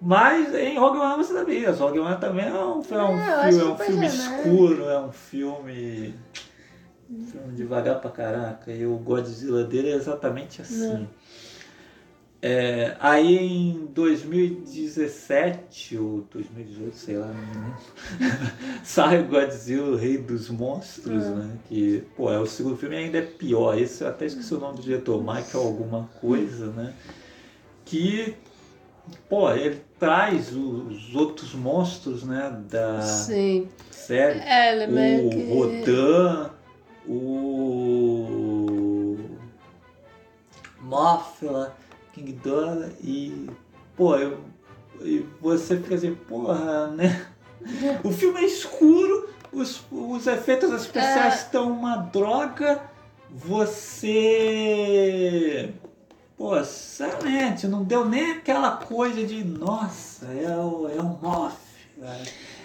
[0.00, 3.60] Mas em Rogue One você sabia, Rogue One também é um, é um É, filme,
[3.60, 4.48] é um filme genérico.
[4.48, 6.14] escuro, é um filme,
[7.10, 8.70] um filme devagar pra caraca.
[8.70, 11.08] E o Godzilla dele é exatamente assim.
[12.40, 17.34] É, aí em 2017 ou 2018, sei lá,
[18.84, 21.30] sai o Godzilla, o Rei dos Monstros, É.
[21.30, 21.50] né?
[21.68, 23.76] Que, pô, é o segundo filme e ainda é pior.
[23.76, 26.94] Esse eu até esqueci o nome do diretor, Michael alguma coisa, né?
[27.84, 28.36] Que,
[29.28, 32.56] pô, ele traz os outros monstros, né?
[32.70, 33.66] Da Sim.
[33.90, 34.38] série.
[34.38, 35.52] É, meio O que.
[35.54, 36.50] Rodan,
[37.08, 38.28] o
[40.80, 41.72] Mothra,
[42.18, 43.48] King Ghidorah e,
[43.96, 44.38] pô, eu,
[45.00, 47.26] e você fica assim, porra, né?
[48.04, 51.36] O filme é escuro, os, os efeitos especiais É.
[51.38, 52.80] estão uma droga,
[54.28, 55.74] você.
[56.36, 61.58] Pô, sinceramente, não deu nem aquela coisa de, nossa, é o, é o Mothra.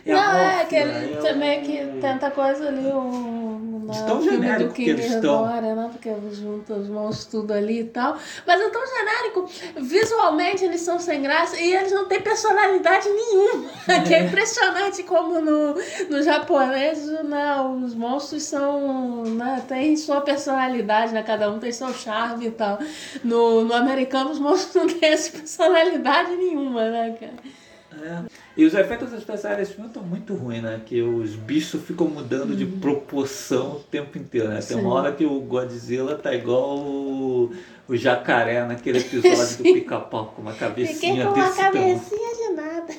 [0.06, 4.06] É não, é Mothra, que ele é também que tenta coisa ali, o, Eles na
[4.06, 5.46] tão filme do genérico que King eles tão.
[5.46, 5.90] Ghidorah, né?
[5.92, 8.18] Porque junta os monstros tudo ali e tal.
[8.46, 9.50] Mas é tão genérico.
[9.78, 13.72] Visualmente eles são sem graça e eles não têm personalidade nenhuma.
[14.06, 15.76] Que é impressionante como no,
[16.10, 19.24] no japonês né, os monstros são.
[19.24, 21.24] Né, tem sua personalidade, né?
[21.24, 22.78] Cada um tem seu charme e tal.
[23.24, 27.63] No, no americano os monstros não têm essa personalidade nenhuma, né, cara?
[28.02, 28.22] É.
[28.56, 30.82] E os efeitos especiais desse filme estão muito ruins, né?
[30.86, 34.60] Que os bichos ficam mudando de proporção o tempo inteiro, né?
[34.62, 34.82] Tem Uhum.
[34.84, 34.88] Sim.
[34.88, 37.52] uma hora que o Godzilla tá igual o,
[37.88, 42.00] o jacaré naquele episódio do pica-pau com uma Fiquei cabecinha com uma desse tamanho.
[42.00, 42.94] cabecinha de nada.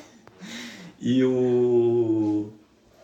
[0.99, 2.49] E o.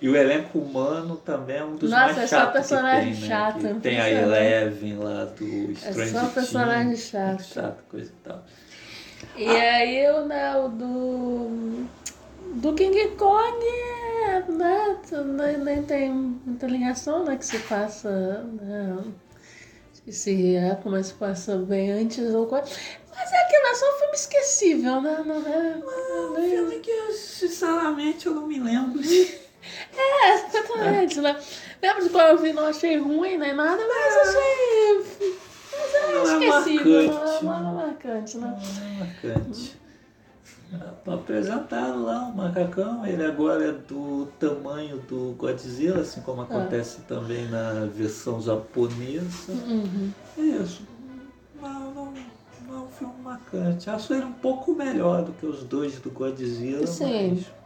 [0.02, 3.22] E o elenco humano também é um dos Nossa, mais é só chatos personagem tem,
[3.22, 3.28] né?
[3.28, 4.10] chato, tem a.
[4.10, 7.44] Eleven lá do Stranger só personagem Things, chato.
[7.44, 8.44] chato, coisa e tal.
[9.36, 11.88] E aí o, né, do.
[12.56, 13.66] Do King Kong,
[14.28, 14.98] é, né?
[15.64, 17.38] Nem, tem muita ligação, né?
[17.38, 18.10] Que se passa.
[18.10, 18.98] Né,
[19.94, 22.66] esqueci é, como é que se passa bem antes ou coisa.
[23.16, 25.24] Mas é aquilo, é só um filme esquecível, né?
[25.26, 25.76] Não é.
[25.78, 29.02] Um nem- filme que, eu, sinceramente, eu não me lembro.
[29.96, 31.40] É, exatamente, né?
[31.82, 35.38] Lembro de quando eu vi, não achei ruim nem nada, mas achei.
[35.82, 37.14] Mas é Não é esquecível,
[37.44, 38.60] não é, marcante, não é não.
[38.60, 38.96] marcante, né?
[38.96, 39.82] É marcante.
[41.06, 47.46] Apresentaram lá o macacão, ele agora é do tamanho do Godzilla, assim como acontece também
[47.50, 49.52] na versão japonesa.
[49.52, 50.12] Uhum.
[50.38, 50.84] Isso.
[51.62, 52.14] Não, não,
[52.68, 53.90] não é um filme marcante.
[53.90, 57.34] Acho ele um pouco melhor do que os dois do Godzilla, Sim.
[57.36, 57.61] mas.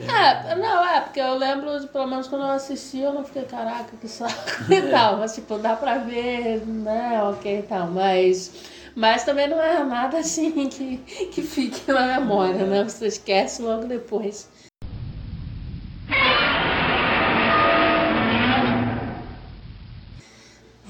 [0.00, 3.96] É, não, é, porque eu lembro, pelo menos quando eu assisti, eu não fiquei, caraca,
[3.96, 4.32] que saco
[4.72, 5.18] e tal.
[5.18, 7.88] Mas, tipo, dá pra ver, né, ok e tal.
[7.88, 8.52] Mas,
[8.94, 10.98] mas também não é nada assim que,
[11.32, 12.84] que fique na memória, né?
[12.84, 14.48] Você esquece logo depois.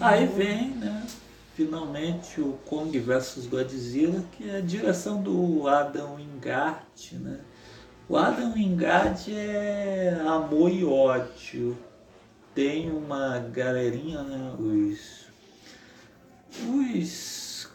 [0.01, 1.03] Aí vem, né?
[1.55, 7.39] Finalmente o Kong vs Godzilla, que é a direção do Adam Wingard, né?
[8.09, 11.77] O Adam Wingard é amor e ódio.
[12.55, 14.55] Tem uma galerinha, né?
[14.59, 15.25] Os.
[16.69, 17.69] Os.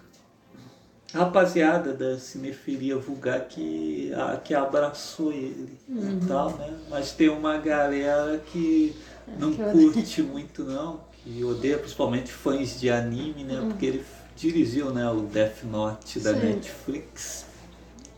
[1.12, 6.78] Rapaziada da cinefilia vulgar que, a, que abraçou ele e tal, né?
[6.88, 8.96] Mas tem uma galera que
[9.40, 9.92] não que odeia.
[9.92, 13.60] curte muito não, que odeia principalmente fãs de anime, né?
[13.68, 14.06] Porque ele
[14.36, 16.40] dirigiu né, o Death Note da Sim.
[16.40, 17.46] Netflix.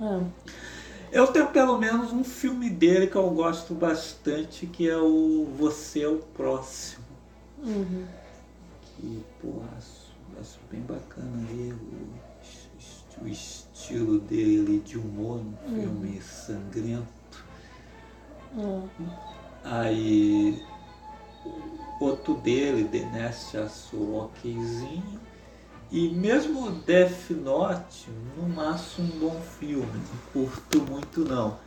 [0.02, 0.20] É.
[1.12, 6.04] Eu tenho pelo menos um filme dele que eu gosto bastante, que é o Você
[6.04, 7.04] é o Próximo.
[7.62, 8.06] Uhum.
[8.82, 16.22] Que, pô, acho, acho bem bacana ali o, o estilo dele de humor no filme
[16.22, 17.46] sangrento.
[18.58, 18.82] É.
[19.64, 20.64] Aí
[22.00, 25.20] outro dele, The Nest, achou okzinho.
[25.92, 31.58] E mesmo Death Note, não acho um bom filme, não curto muito não.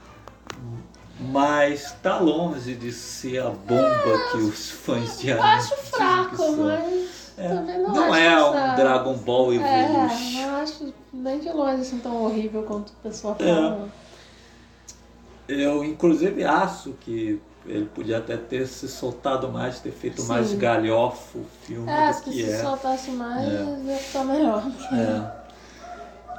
[1.20, 6.52] Mas tá longe de ser a bomba que os fãs de Eu anime acho fraco,
[6.56, 10.40] mas É, também não, não acho é um essa- Dragon Ball É, Evolution.
[10.48, 13.44] não acho nem de longe assim tão horrível quanto o pessoal É.
[13.44, 13.88] fala.
[15.46, 20.28] Eu inclusive acho que ele podia até ter se soltado mais, ter feito Sim.
[20.28, 22.58] mais galhofo o filme É, do se que se é.
[22.58, 23.64] soltasse mais, É.
[23.86, 24.62] ia ficar melhor.
[24.92, 25.44] É.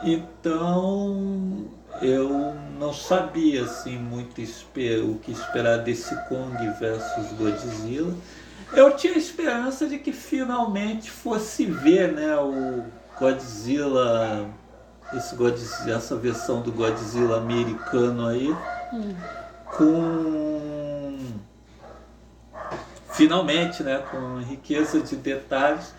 [0.04, 1.66] Então
[2.02, 8.14] eu não sabia assim muito o que esperar desse Kong versus Godzilla.
[8.74, 12.84] Eu tinha esperança de que finalmente fosse ver né, o
[13.18, 14.46] Godzilla,
[15.14, 18.54] esse Godzilla, essa versão do Godzilla americano aí,
[18.94, 19.14] Hum.
[19.78, 20.85] com
[23.16, 25.94] finalmente, né, com riqueza de detalhes,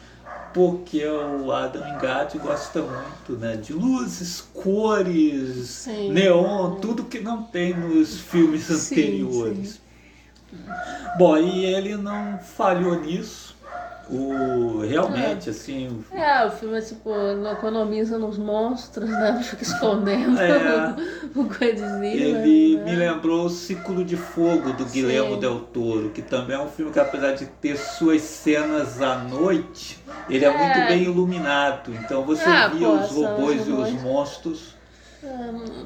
[0.53, 6.13] porque o Adam Engard gosta muito, né, de luzes, cores, Sim.
[6.13, 9.81] neon, tudo que não tem nos filmes Sim, anteriores.
[11.19, 13.56] Bom, e ele não falhou nisso.
[14.09, 19.41] O realmente assim, É, o filme, tipo, não economiza nos monstros, né?
[19.43, 20.95] Fica escondendo É.
[21.35, 22.07] o Godzilla.
[22.07, 22.85] Ele né?
[22.85, 25.41] me lembrou o Ciclo de Fogo do Guillermo Sim.
[25.41, 29.99] Del Toro, que também é um filme que apesar de ter suas cenas à noite,
[30.31, 30.57] ele é, É.
[30.57, 31.93] muito bem iluminado.
[31.93, 34.77] Então você Ah, via os robôs e os monstros.
[35.23, 35.29] É,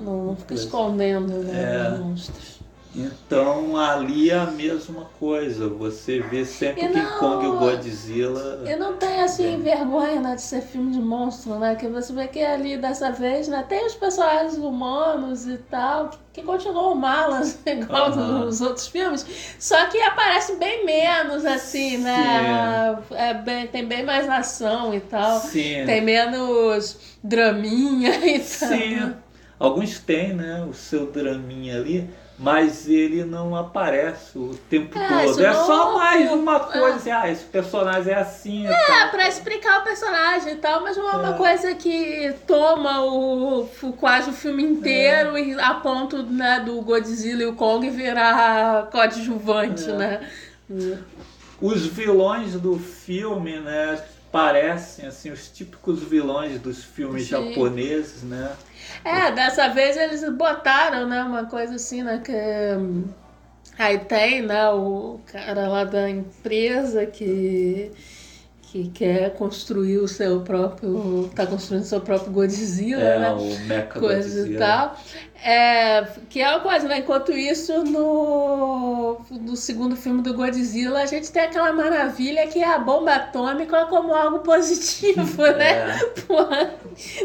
[0.05, 1.93] não, não fica escondendo né, É.
[1.95, 2.60] os monstros.
[2.95, 5.69] Então ali é a mesma coisa.
[5.69, 8.65] Você vê sempre o King Kong e o Godzilla.
[8.67, 11.77] E não tem, assim, vergonha, né, de ser filme de monstro, né?
[11.77, 16.43] Que você vê que ali, dessa vez, né, tem os personagens humanos e tal, que
[16.43, 18.45] continuam malas, igual Aham.
[18.45, 19.25] nos outros filmes,
[19.59, 22.99] só que aparece bem menos, assim, né?
[23.13, 25.39] É bem, tem bem mais ação e tal.
[25.41, 28.69] Sim, Tem menos draminha e tal.
[28.69, 29.15] sim.
[29.61, 32.09] Alguns têm, né, o seu draminha ali.
[32.43, 35.45] Mas ele não aparece o tempo É, todo.
[35.45, 38.67] É não- só mais uma coisa assim, ah, esse personagem é assim.
[38.67, 39.11] É, tal.
[39.11, 41.37] pra explicar o personagem e tal, mas não é uma É.
[41.37, 43.69] coisa que toma o,
[43.99, 49.91] quase o filme inteiro e a ponto né, do Godzilla e o Kong virar coadjuvante,
[49.91, 49.93] É.
[49.93, 50.29] né?
[51.61, 57.29] Os vilões do filme, né, parecem assim os típicos vilões dos filmes Sim.
[57.53, 58.53] japoneses, né?
[59.05, 62.33] É, dessa vez eles botaram, né, uma coisa assim, né, que
[62.77, 63.05] hum,
[63.79, 67.91] aí tem, né, o cara lá da empresa que
[68.71, 73.31] que quer construir o seu próprio, tá construindo o seu próprio Godzilla, É, né?
[73.33, 74.59] o Mecha coisa e Godzilla.
[74.61, 74.97] tal.
[75.43, 76.99] É, que é uma coisa, né?
[76.99, 82.69] Enquanto isso, no, no segundo filme do Godzilla, a gente tem aquela maravilha que é
[82.75, 85.91] a bomba atômica como algo positivo, né?
[85.99, 86.21] É.
[86.29, 86.75] Porra,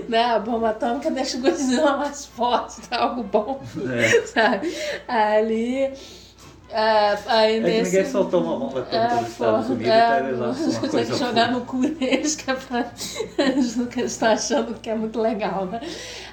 [0.09, 0.23] né?
[0.23, 3.61] A bomba atômica deixa o Godzilla mais forte, tá algo bom,
[3.93, 4.21] É.
[4.25, 4.73] sabe?
[5.07, 5.91] Ali.
[6.69, 10.79] É, aí É nesse, ninguém soltou uma bomba atômica nos Estados Unidos, eles acham uma
[10.81, 12.85] tem coisa que jogar no cu deles, que é pra...
[13.37, 15.79] eles estão achando que é muito legal, né?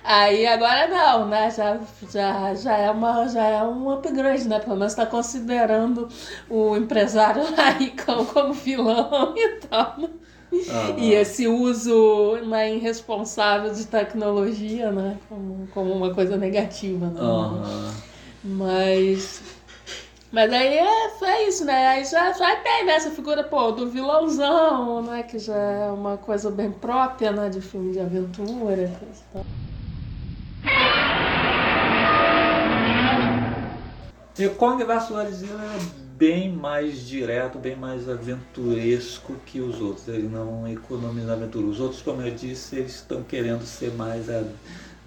[0.03, 1.51] Aí agora não, né?
[1.51, 1.79] Já,
[2.11, 4.59] já, já, é, uma, já é um upgrade, né?
[4.59, 6.09] Pelo menos tá considerando
[6.51, 9.95] o empresário lá ricão como vilão e tal.
[9.99, 10.09] né?
[10.69, 10.99] Aham.
[10.99, 15.17] E esse uso né, irresponsável de tecnologia, né?
[15.29, 17.21] Como, como uma coisa negativa, né?
[17.21, 17.95] Aham.
[18.45, 19.41] Mas.
[20.33, 21.89] Mas aí é, é isso, né?
[21.89, 25.23] Aí já, já tem né, essa figura, pô, do vilãozão, né?
[25.23, 27.51] Que já é uma coisa bem própria, né?
[27.51, 29.47] De filme de aventura, coisa
[34.39, 35.79] e Kong vs Godzilla é
[36.17, 40.09] bem mais direto, bem mais aventuresco que os outros.
[40.09, 41.67] Ele não economiza aventura.
[41.67, 44.43] Os outros, como eu disse, eles estão querendo ser mais a,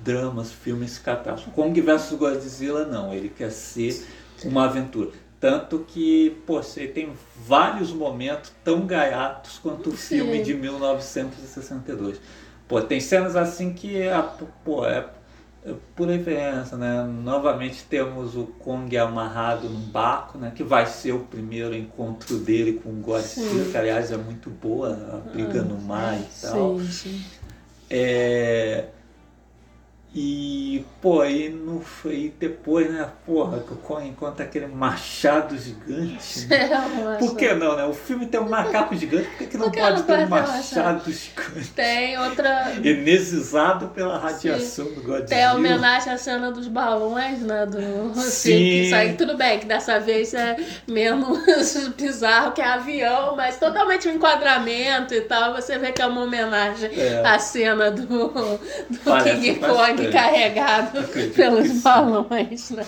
[0.04, 1.54] dramas, filmes catástrofes.
[1.56, 4.06] Kong vs Godzilla não, ele quer ser
[4.44, 5.12] uma aventura.
[5.40, 7.14] Tanto que, pô, você tem
[7.46, 12.20] vários momentos tão gaiatos quanto o filme de 1962.
[12.68, 14.20] Pô, tem cenas assim que é,
[14.64, 15.08] pô, é
[15.66, 17.04] é por referência, né?
[17.24, 20.52] Novamente temos o Kong amarrado num barco, né?
[20.56, 24.94] Que vai ser o primeiro encontro dele com o Godzilla, que aliás é muito boa,
[25.12, 26.80] a briga no mar e tal.
[26.80, 27.26] Sim, sim.
[27.90, 28.86] É,
[30.18, 36.48] E, pô, aí no, e depois, né, porra, que o Kong encontra aquele machado gigante.
[36.48, 36.56] Né?
[37.16, 37.84] É, Por que não, né?
[37.84, 40.20] O filme tem um macaco gigante, por que, que não Por que pode não ter
[40.20, 41.70] um um machado gigante?
[41.76, 42.72] Tem outra.
[42.82, 45.26] Inexizado pela radiação do Godzilla.
[45.28, 47.66] Tem a homenagem à cena dos balões, né?
[47.66, 48.52] Do Sim.
[48.52, 50.56] que Isso aí tudo bem, que dessa vez é
[50.88, 55.54] menos bizarro que avião, mas totalmente um enquadramento e tal.
[55.56, 57.22] Você vê que é uma homenagem É.
[57.26, 60.05] à cena do, do Parece King bastante.
[60.12, 61.04] Carregado
[61.36, 62.86] pelos balões, né?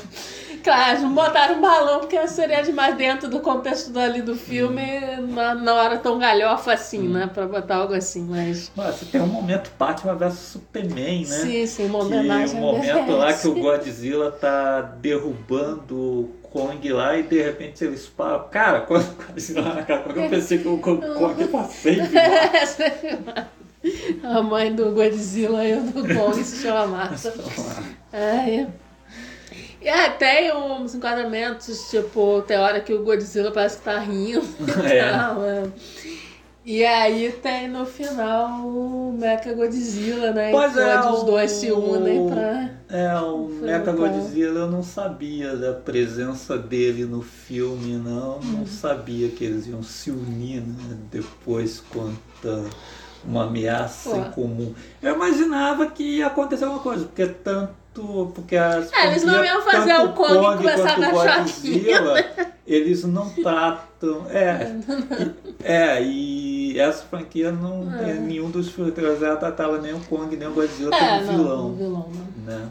[0.63, 4.83] Claro, não botaram um balão porque seria demais dentro do contexto ali do filme,
[5.29, 7.29] na, na hora tão galhofa assim, né?
[7.33, 8.69] Pra botar algo assim, mas.
[8.75, 11.25] Nossa, tem um momento Batman vs Superman, né?
[11.25, 12.57] Sim, sim, uma homenagem.
[12.57, 13.57] o momento lá que o.
[13.57, 18.49] Godzilla tá derrubando o Kong lá e de repente eles param.
[18.49, 22.03] Cara, quando o Godzilla na cara, eu pensei que o Kong tá feio.
[24.23, 27.33] A mãe do Godzilla e o do Kong se chama Marta.
[28.13, 28.67] Ai.
[29.81, 34.43] E é, tem uns enquadramentos, tipo, tem hora que o Godzilla parece que tá rindo
[34.85, 35.11] e É.
[35.11, 35.43] tal.
[35.45, 35.63] é.
[36.65, 40.51] E aí tem no final o Mecha Godzilla, né?
[40.51, 42.69] Pois e é, os dois o- se unem pra.
[42.89, 43.91] É, o Mecha.
[43.93, 48.41] Godzilla eu não sabia da presença dele no filme, não.
[48.41, 48.67] Não Hum.
[48.67, 52.65] sabia que eles iam se unir né, depois contra
[53.27, 54.31] uma ameaça Pô.
[54.31, 54.73] comum.
[55.01, 57.75] Eu imaginava que ia acontecer alguma coisa, porque tanto.
[58.35, 62.25] Porque as É, eles não iam fazer o Kong começar quanto a Godzilla,
[62.67, 64.27] eles não tratam.
[64.29, 64.71] É,
[65.63, 67.91] e- é, e essa franquia não.
[67.99, 68.13] É.
[68.13, 71.75] Nenhum dos filmes ela tratava nem o Kong nem o Godzilla É, como não, vilão.
[71.75, 72.53] vilão não.
[72.55, 72.67] Né?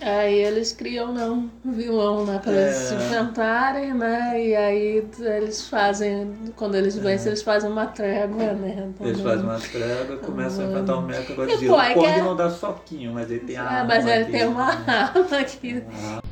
[0.00, 2.38] Aí eles criam não um vilão, né?
[2.42, 2.80] Pra eles É.
[2.88, 4.46] se enfrentarem, né?
[4.46, 8.90] E aí eles fazem, quando eles vencem, eles fazem uma trégua, né?
[9.00, 9.04] É.
[9.04, 9.32] Eles Também.
[9.32, 11.74] fazem uma trégua e começam a enfrentar o Mecha E, Godzilla.
[11.74, 13.84] pô, O é Kong que é- não dá soquinho, mas ele tem a É, arma
[13.84, 14.84] mas ele dele, tem uma né?
[14.88, 15.82] arma que.
[15.92, 16.22] Ah,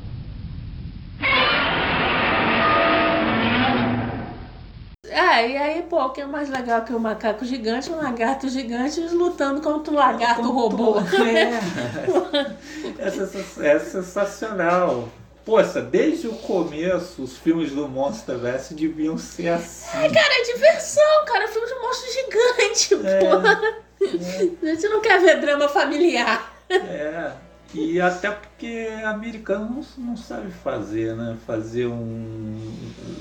[5.39, 8.47] É, e aí, pô, o que é mais legal que o macaco gigante, um lagarto
[8.49, 10.93] gigante lutando contra um lagarto como robô.
[11.03, 13.05] to- É.
[13.07, 15.09] É, sensa- é sensacional.
[15.45, 19.87] Poxa, desde o começo, os filmes do Monsterverse deviam ser assim.
[19.91, 21.47] Cara, é diversão, cara.
[21.47, 23.19] Filme de monstro gigante, É.
[23.19, 23.87] pô.
[24.61, 26.53] A gente não quer ver drama familiar.
[26.69, 27.31] É.
[27.73, 31.35] E até porque americano não, não sabe fazer, né?
[31.45, 32.57] Fazer um.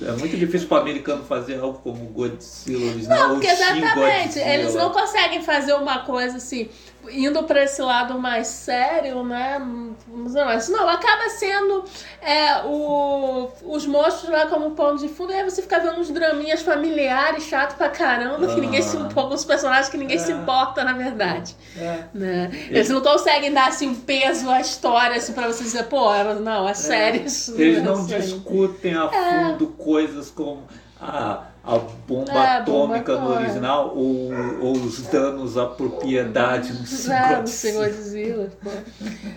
[0.06, 3.18] É muito difícil para americano fazer algo como Godzilla original.
[3.18, 6.68] Não, porque exatamente, eles não conseguem fazer uma coisa assim,
[7.10, 9.58] indo pra esse lado mais sério, né?
[9.58, 10.24] Não,
[10.70, 11.84] não acaba sendo
[12.20, 16.10] é, o, os monstros lá como pano de fundo, e aí você fica vendo uns
[16.10, 19.00] draminhas familiares chato pra caramba, que ninguém se Ah.
[19.00, 20.34] importa, os personagens que ninguém se É.
[20.34, 21.54] importa, na verdade.
[21.76, 22.04] É.
[22.14, 22.50] Né?
[22.70, 26.68] Eles não conseguem dar assim um peso à história assim, pra você dizer, pô, não,
[26.68, 27.54] é sério isso.
[27.60, 28.22] Eles é não sério.
[28.24, 30.62] discutem a fundo coisas como
[31.00, 33.40] a, a bomba É, a bomba atômica no atômica.
[33.42, 36.86] original ou, ou os danos à propriedade no.
[36.86, 38.52] Senhor Godzilla.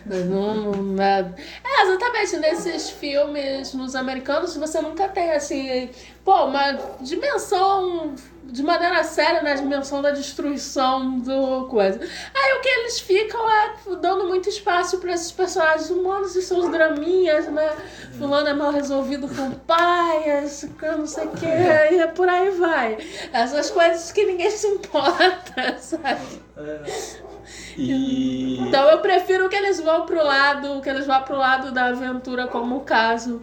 [0.06, 1.36] Mas não, não nada.
[1.64, 5.90] É, exatamente, nesses filmes, nos americanos, você nunca tem, assim,
[6.24, 8.14] pô, uma dimensão,
[8.52, 12.00] de maneira séria, na dimensão da destruição do coisa.
[12.00, 16.70] Aí o que eles ficam é dando muito espaço pra esses personagens humanos e seus
[16.70, 17.70] draminhas, né?
[18.18, 22.28] Fulano é mal resolvido com o pai, esse cara não sei o que, e por
[22.28, 22.98] aí vai.
[23.32, 26.42] Essas coisas que ninguém se importa, sabe?
[26.58, 27.30] É.
[27.78, 31.86] E Então eu prefiro que eles vão pro lado, que eles vão pro lado da
[31.86, 33.42] aventura como o caso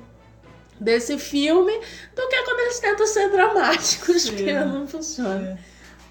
[0.81, 1.73] desse filme,
[2.15, 4.65] do que quando eles tentam ser dramáticos, que É.
[4.65, 5.59] não funciona.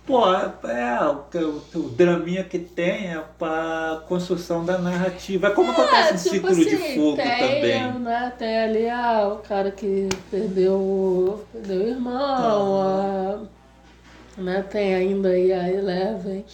[0.06, 5.48] Pô, é, o, que- o, o draminha que tem é pra construção da narrativa.
[5.48, 7.94] É como acontece em Círculo de Fogo tem, também.
[8.02, 13.40] Né, tem ali ah, o cara que perdeu, o- perdeu o irmão, a-
[14.42, 16.46] né, tem ainda aí a Eleven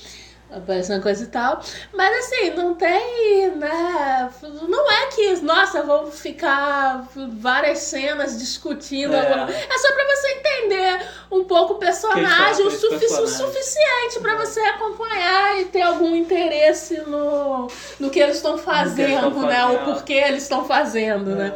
[0.52, 1.62] aparecendo coisa e tal.
[1.94, 4.30] Mas assim, não tem, né?
[4.68, 7.08] Não é que, nossa, vamos ficar
[7.40, 9.14] várias cenas discutindo.
[9.14, 9.20] É.
[9.20, 13.32] alguma- É só pra você entender um pouco o personagem, o, personagens?
[13.32, 17.68] suficiente pra você acompanhar e ter algum interesse no,
[18.00, 19.66] no que eles estão fazendo, né?
[19.66, 19.86] O fazendo.
[19.86, 21.56] porquê eles estão fazendo, né?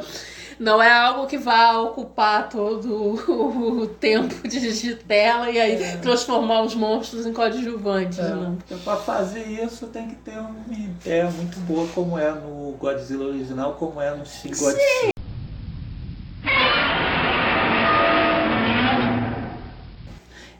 [0.60, 6.62] Não é algo que vá ocupar todo o tempo de, de tela e aí transformar
[6.62, 8.56] os monstros em coadjuvantes, É, não.
[8.56, 13.26] porque pra fazer isso tem que ter uma ideia muito boa, como é no Godzilla
[13.26, 15.16] original, como é no Shin Godzilla.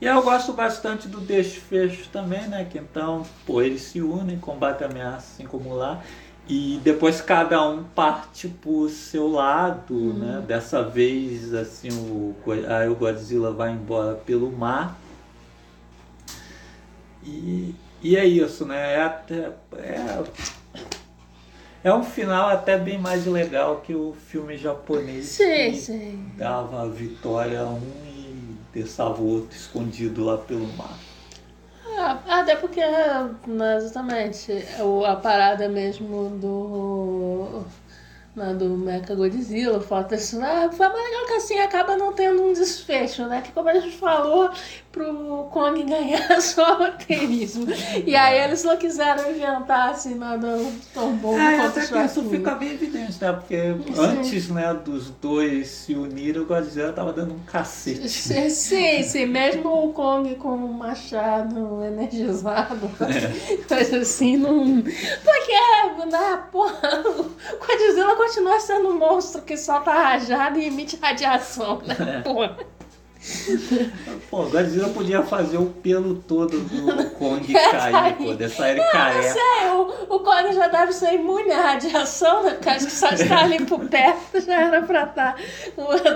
[0.02, 2.68] E eu gosto bastante do desfecho também, né?
[2.70, 6.02] Que então, pô, eles se unem, combatem a ameaça assim como lá.
[6.48, 10.44] E depois cada um parte pro seu lado, né?
[10.48, 12.36] Dessa vez, assim, o,
[12.68, 15.00] aí o Godzilla vai embora pelo mar.
[17.24, 18.94] E, e é isso, né?
[18.94, 20.24] É, até, é,
[21.84, 26.32] é um final até bem mais legal que o filme japonês Sim, que sim.
[26.38, 30.96] dava a vitória a um e deixava o outro escondido lá pelo mar.
[32.08, 32.80] Ah, até porque,
[33.78, 34.52] exatamente,
[35.08, 37.66] a parada mesmo do.
[38.36, 42.44] né, do Mecha Godzilla, falta isso, ah, foi mais legal que assim acaba não tendo
[42.44, 43.42] um desfecho, né?
[43.42, 44.52] Que como a gente falou,
[44.96, 47.68] pro Kong ganhar só roteirismo.
[48.06, 50.58] E aí eles não quiseram inventar assim nada
[50.94, 52.40] tão bom É, quanto isso Schwarzenegger.
[52.40, 53.34] fica bem evidente, né?
[53.34, 53.56] Porque
[54.00, 58.08] antes né, dos dois se unirem, o Godzilla tava dando um cacete.
[58.08, 63.58] Sim, sim, sim, mesmo o Kong com o machado energizado, É.
[63.68, 64.82] coisa assim, não.
[64.82, 71.82] Porque, né, porra, o Godzilla continua sendo um monstro que solta rajada e emite radiação,
[71.88, 72.04] É.
[72.04, 72.58] né, porra.
[74.30, 78.92] Pô, o Godzilla podia fazer o pelo todo do Kong cair, pô, deixar ele Não
[78.92, 79.34] careca.
[79.34, 82.52] sei, o, o Kong já deve ser imune à radiação, né?
[82.52, 85.36] Porque acho que só estar ali por perto já era pra estar.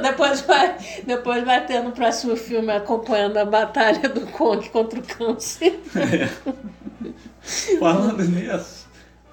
[0.02, 5.04] Depois vai, depois vai ter no próximo filme acompanhando a batalha do Kong contra o
[5.04, 5.80] câncer.
[7.80, 8.88] Falando nisso,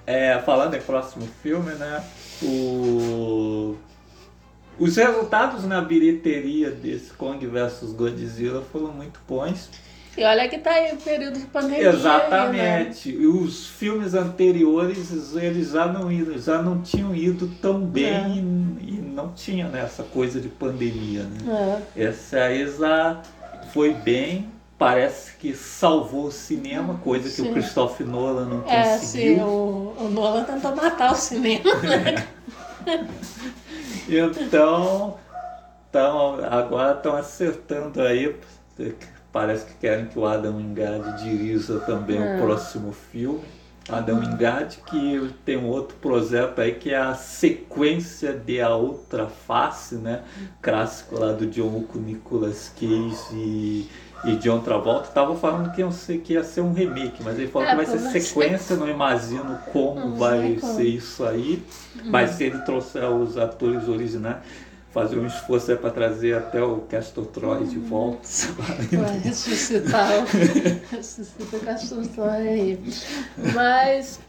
[0.05, 2.03] é, falando em próximo filme, né?
[2.41, 3.75] O...
[4.79, 9.69] Os resultados na bilheteria desse Kong vs Godzilla foram muito bons.
[10.15, 11.77] E olha que tá aí o período de pandemia.
[11.77, 11.89] Aí, né?
[11.93, 13.09] Exatamente.
[13.09, 18.27] E os filmes anteriores eles já não, iam- já não tinham ido tão bem É.
[18.29, 21.23] e, e não tinha né, essa coisa de pandemia.
[21.23, 21.81] Né?
[21.95, 22.03] É.
[22.09, 23.21] Esse aí já
[23.73, 27.49] foi bem, parece que salvou o cinema, coisa que Sim.
[27.49, 29.35] o Christopher Nolan não É, conseguiu.
[29.37, 31.63] sim, o, o Nolan tentou matar o cinema.
[31.83, 32.27] né?
[34.09, 35.17] Então,
[35.89, 38.35] então agora estão acertando aí.
[39.31, 42.35] Parece que querem que o Adam Wingard dirija também É.
[42.37, 43.41] o próximo filme.
[43.89, 49.27] Adam Wingard, que tem um outro projeto aí que é a sequência de A Outra
[49.27, 50.23] Face, né?
[50.61, 53.89] Clássico lá do John Nicolas Cage e,
[54.25, 55.09] e John Travolta.
[55.09, 57.75] Tava falando que ia, ser, que ia ser um remake, mas ele falou É, que
[57.77, 60.73] vai ser sequência, não imagino como Não vai como.
[60.75, 61.63] ser isso aí.
[62.05, 64.37] Mas se ele trouxer os atores originais,
[64.91, 68.27] fazer um esforço para trazer até o Castor Troy de volta.
[68.91, 70.25] Vai ressuscitar o,
[70.95, 72.79] ressuscita o Castor aí.
[73.53, 74.19] Mas,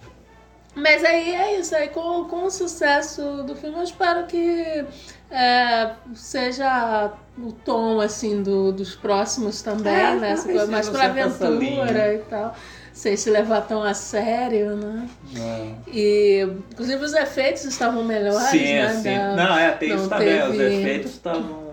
[0.75, 4.85] mas aí é isso, aí com, com o sucesso do filme, eu espero que
[5.31, 7.13] é, seja
[7.43, 10.31] o tom assim do, dos próximos também, É, né?
[10.33, 12.55] Essa coisa mais pra essa aventura e tal.
[12.93, 15.09] Sem se levar tão a sério, né?
[15.33, 15.77] Não.
[15.87, 18.89] E inclusive os efeitos estavam melhores, Sim, né?
[19.03, 19.15] sim.
[19.15, 20.43] Da- Não, é, tem isso não também.
[20.43, 21.69] Os teve- efeitos estavam.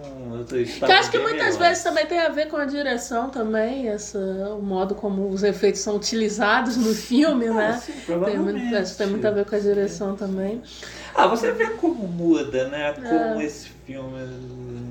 [0.81, 1.57] Eu acho que muitas melhores.
[1.57, 5.81] vezes também tem a ver com a direção também, essa, o modo como os efeitos
[5.81, 7.81] são utilizados no filme, Ah, né?
[7.83, 7.93] sim,
[8.25, 10.61] Tem, muito- acho que tem muito a ver com a direção também.
[11.15, 12.93] Ah, você vê como muda, né?
[12.93, 14.19] Como esse filme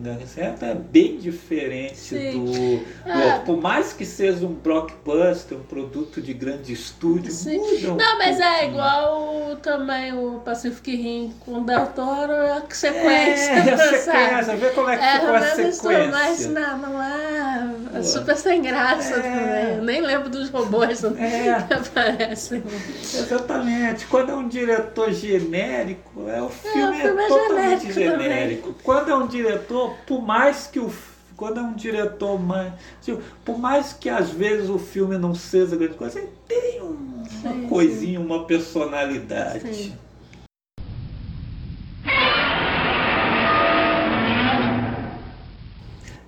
[0.02, 0.18] né?
[0.22, 2.44] Assim, é bem diferente Sim.
[2.44, 3.26] do, É.
[3.26, 3.40] outro.
[3.46, 7.58] Por mais que seja um blockbuster, um produto de grande estúdio, Sim.
[7.58, 12.62] muda um Não, mas é igual também o Pacific Rim com o Del Toro, a
[12.68, 13.98] sequência, É, a sabe?
[13.98, 16.08] sequência, vê como é que É, ficou a sequência.
[16.10, 19.20] mas não, não é, é super sem graça É.
[19.22, 19.76] também.
[19.76, 21.62] Eu nem lembro dos robôs É.
[21.68, 22.62] que aparecem.
[23.02, 24.06] Exatamente.
[24.06, 28.74] Quando é um diretor genérico, é, o filme, filme é é totalmente genérico genérico.
[28.82, 30.92] Quando é um diretor, por mais que o
[31.36, 32.72] quando é um diretor mais.
[33.02, 37.24] tipo, por mais que às vezes o filme não seja grande coisa, ele tem um-
[37.42, 39.74] uma Sim, coisinha, uma personalidade.
[39.74, 39.92] Sim.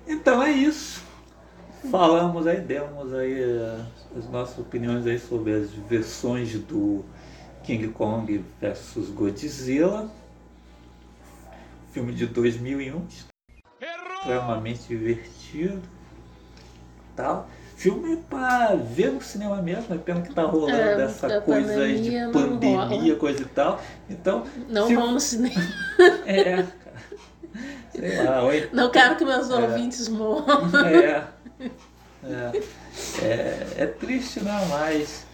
[0.07, 0.96] Então é isso.
[1.91, 3.79] Falamos aí, demos aí eh,
[4.17, 7.05] as nossas opiniões aí sobre as versões do
[7.63, 10.09] King Kong versus Godzilla.
[11.91, 13.01] Filme de 2001,
[14.19, 15.81] extremamente divertido.
[17.15, 17.49] Tal.
[17.75, 22.01] Filme para ver no cinema mesmo, é pena que tá rolando É, essa coisa aí
[22.01, 23.81] de pandemia pandemia, coisa e tal.
[24.09, 25.61] Então, Não se- vão no cinema.
[26.25, 26.65] é.
[27.91, 29.55] Sei lá, ou Não quero que meus É.
[29.55, 30.69] ouvintes morram.
[30.85, 31.23] É,
[32.23, 32.53] é,
[33.25, 34.51] é, é triste, né?
[34.69, 35.25] Mas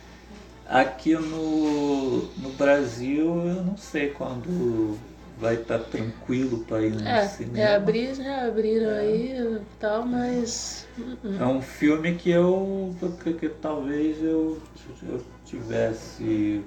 [0.66, 5.00] aqui no, no Brasil eu não sei quando
[5.40, 7.56] vai estar tranquilo para ir no É, cinema.
[7.58, 9.00] reabrir, já abriram É.
[9.00, 10.88] aí e tal, mas.
[10.98, 11.40] uh-uh.
[11.40, 14.62] É um filme que eu que, que talvez eu,
[15.02, 16.64] eu tivesse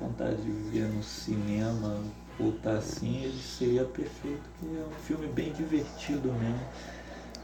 [0.00, 2.00] vontade de ver no cinema,
[2.38, 6.60] voltar assim, ele seria perfeito, porque é um filme bem divertido mesmo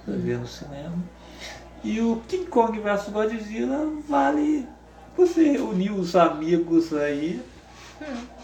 [0.05, 0.97] para ver no cinema.
[1.85, 4.67] E o King Kong vs Godzilla vale
[5.17, 7.41] você unir os amigos aí.
[8.01, 8.39] Hum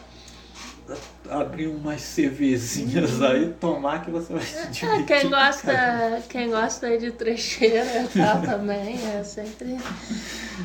[1.30, 5.07] abrir umas cervezinhas aí, tomar que você vai se é, divertir.
[5.07, 9.78] quem gosta, quem gosta de trecheira tal também, é sempre.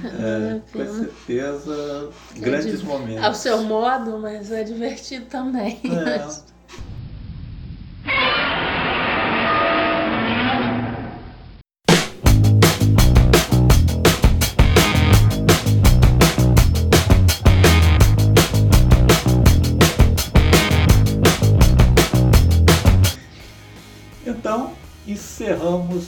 [0.03, 3.23] É, com certeza, grandes é momentos.
[3.23, 5.79] Ao seu modo, mas é divertido também.
[5.85, 6.49] É.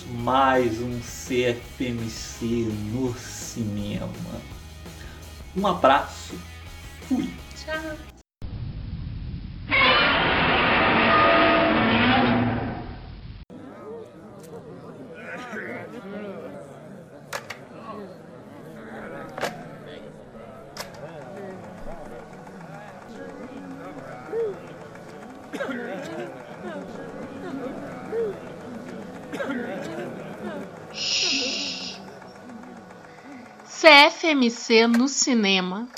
[0.10, 4.10] Mais um CFMC no cinema.
[5.56, 6.36] Um abraço.
[7.08, 7.30] Fui.
[7.56, 8.11] Tchau.
[34.32, 35.90] CFMC no cinema.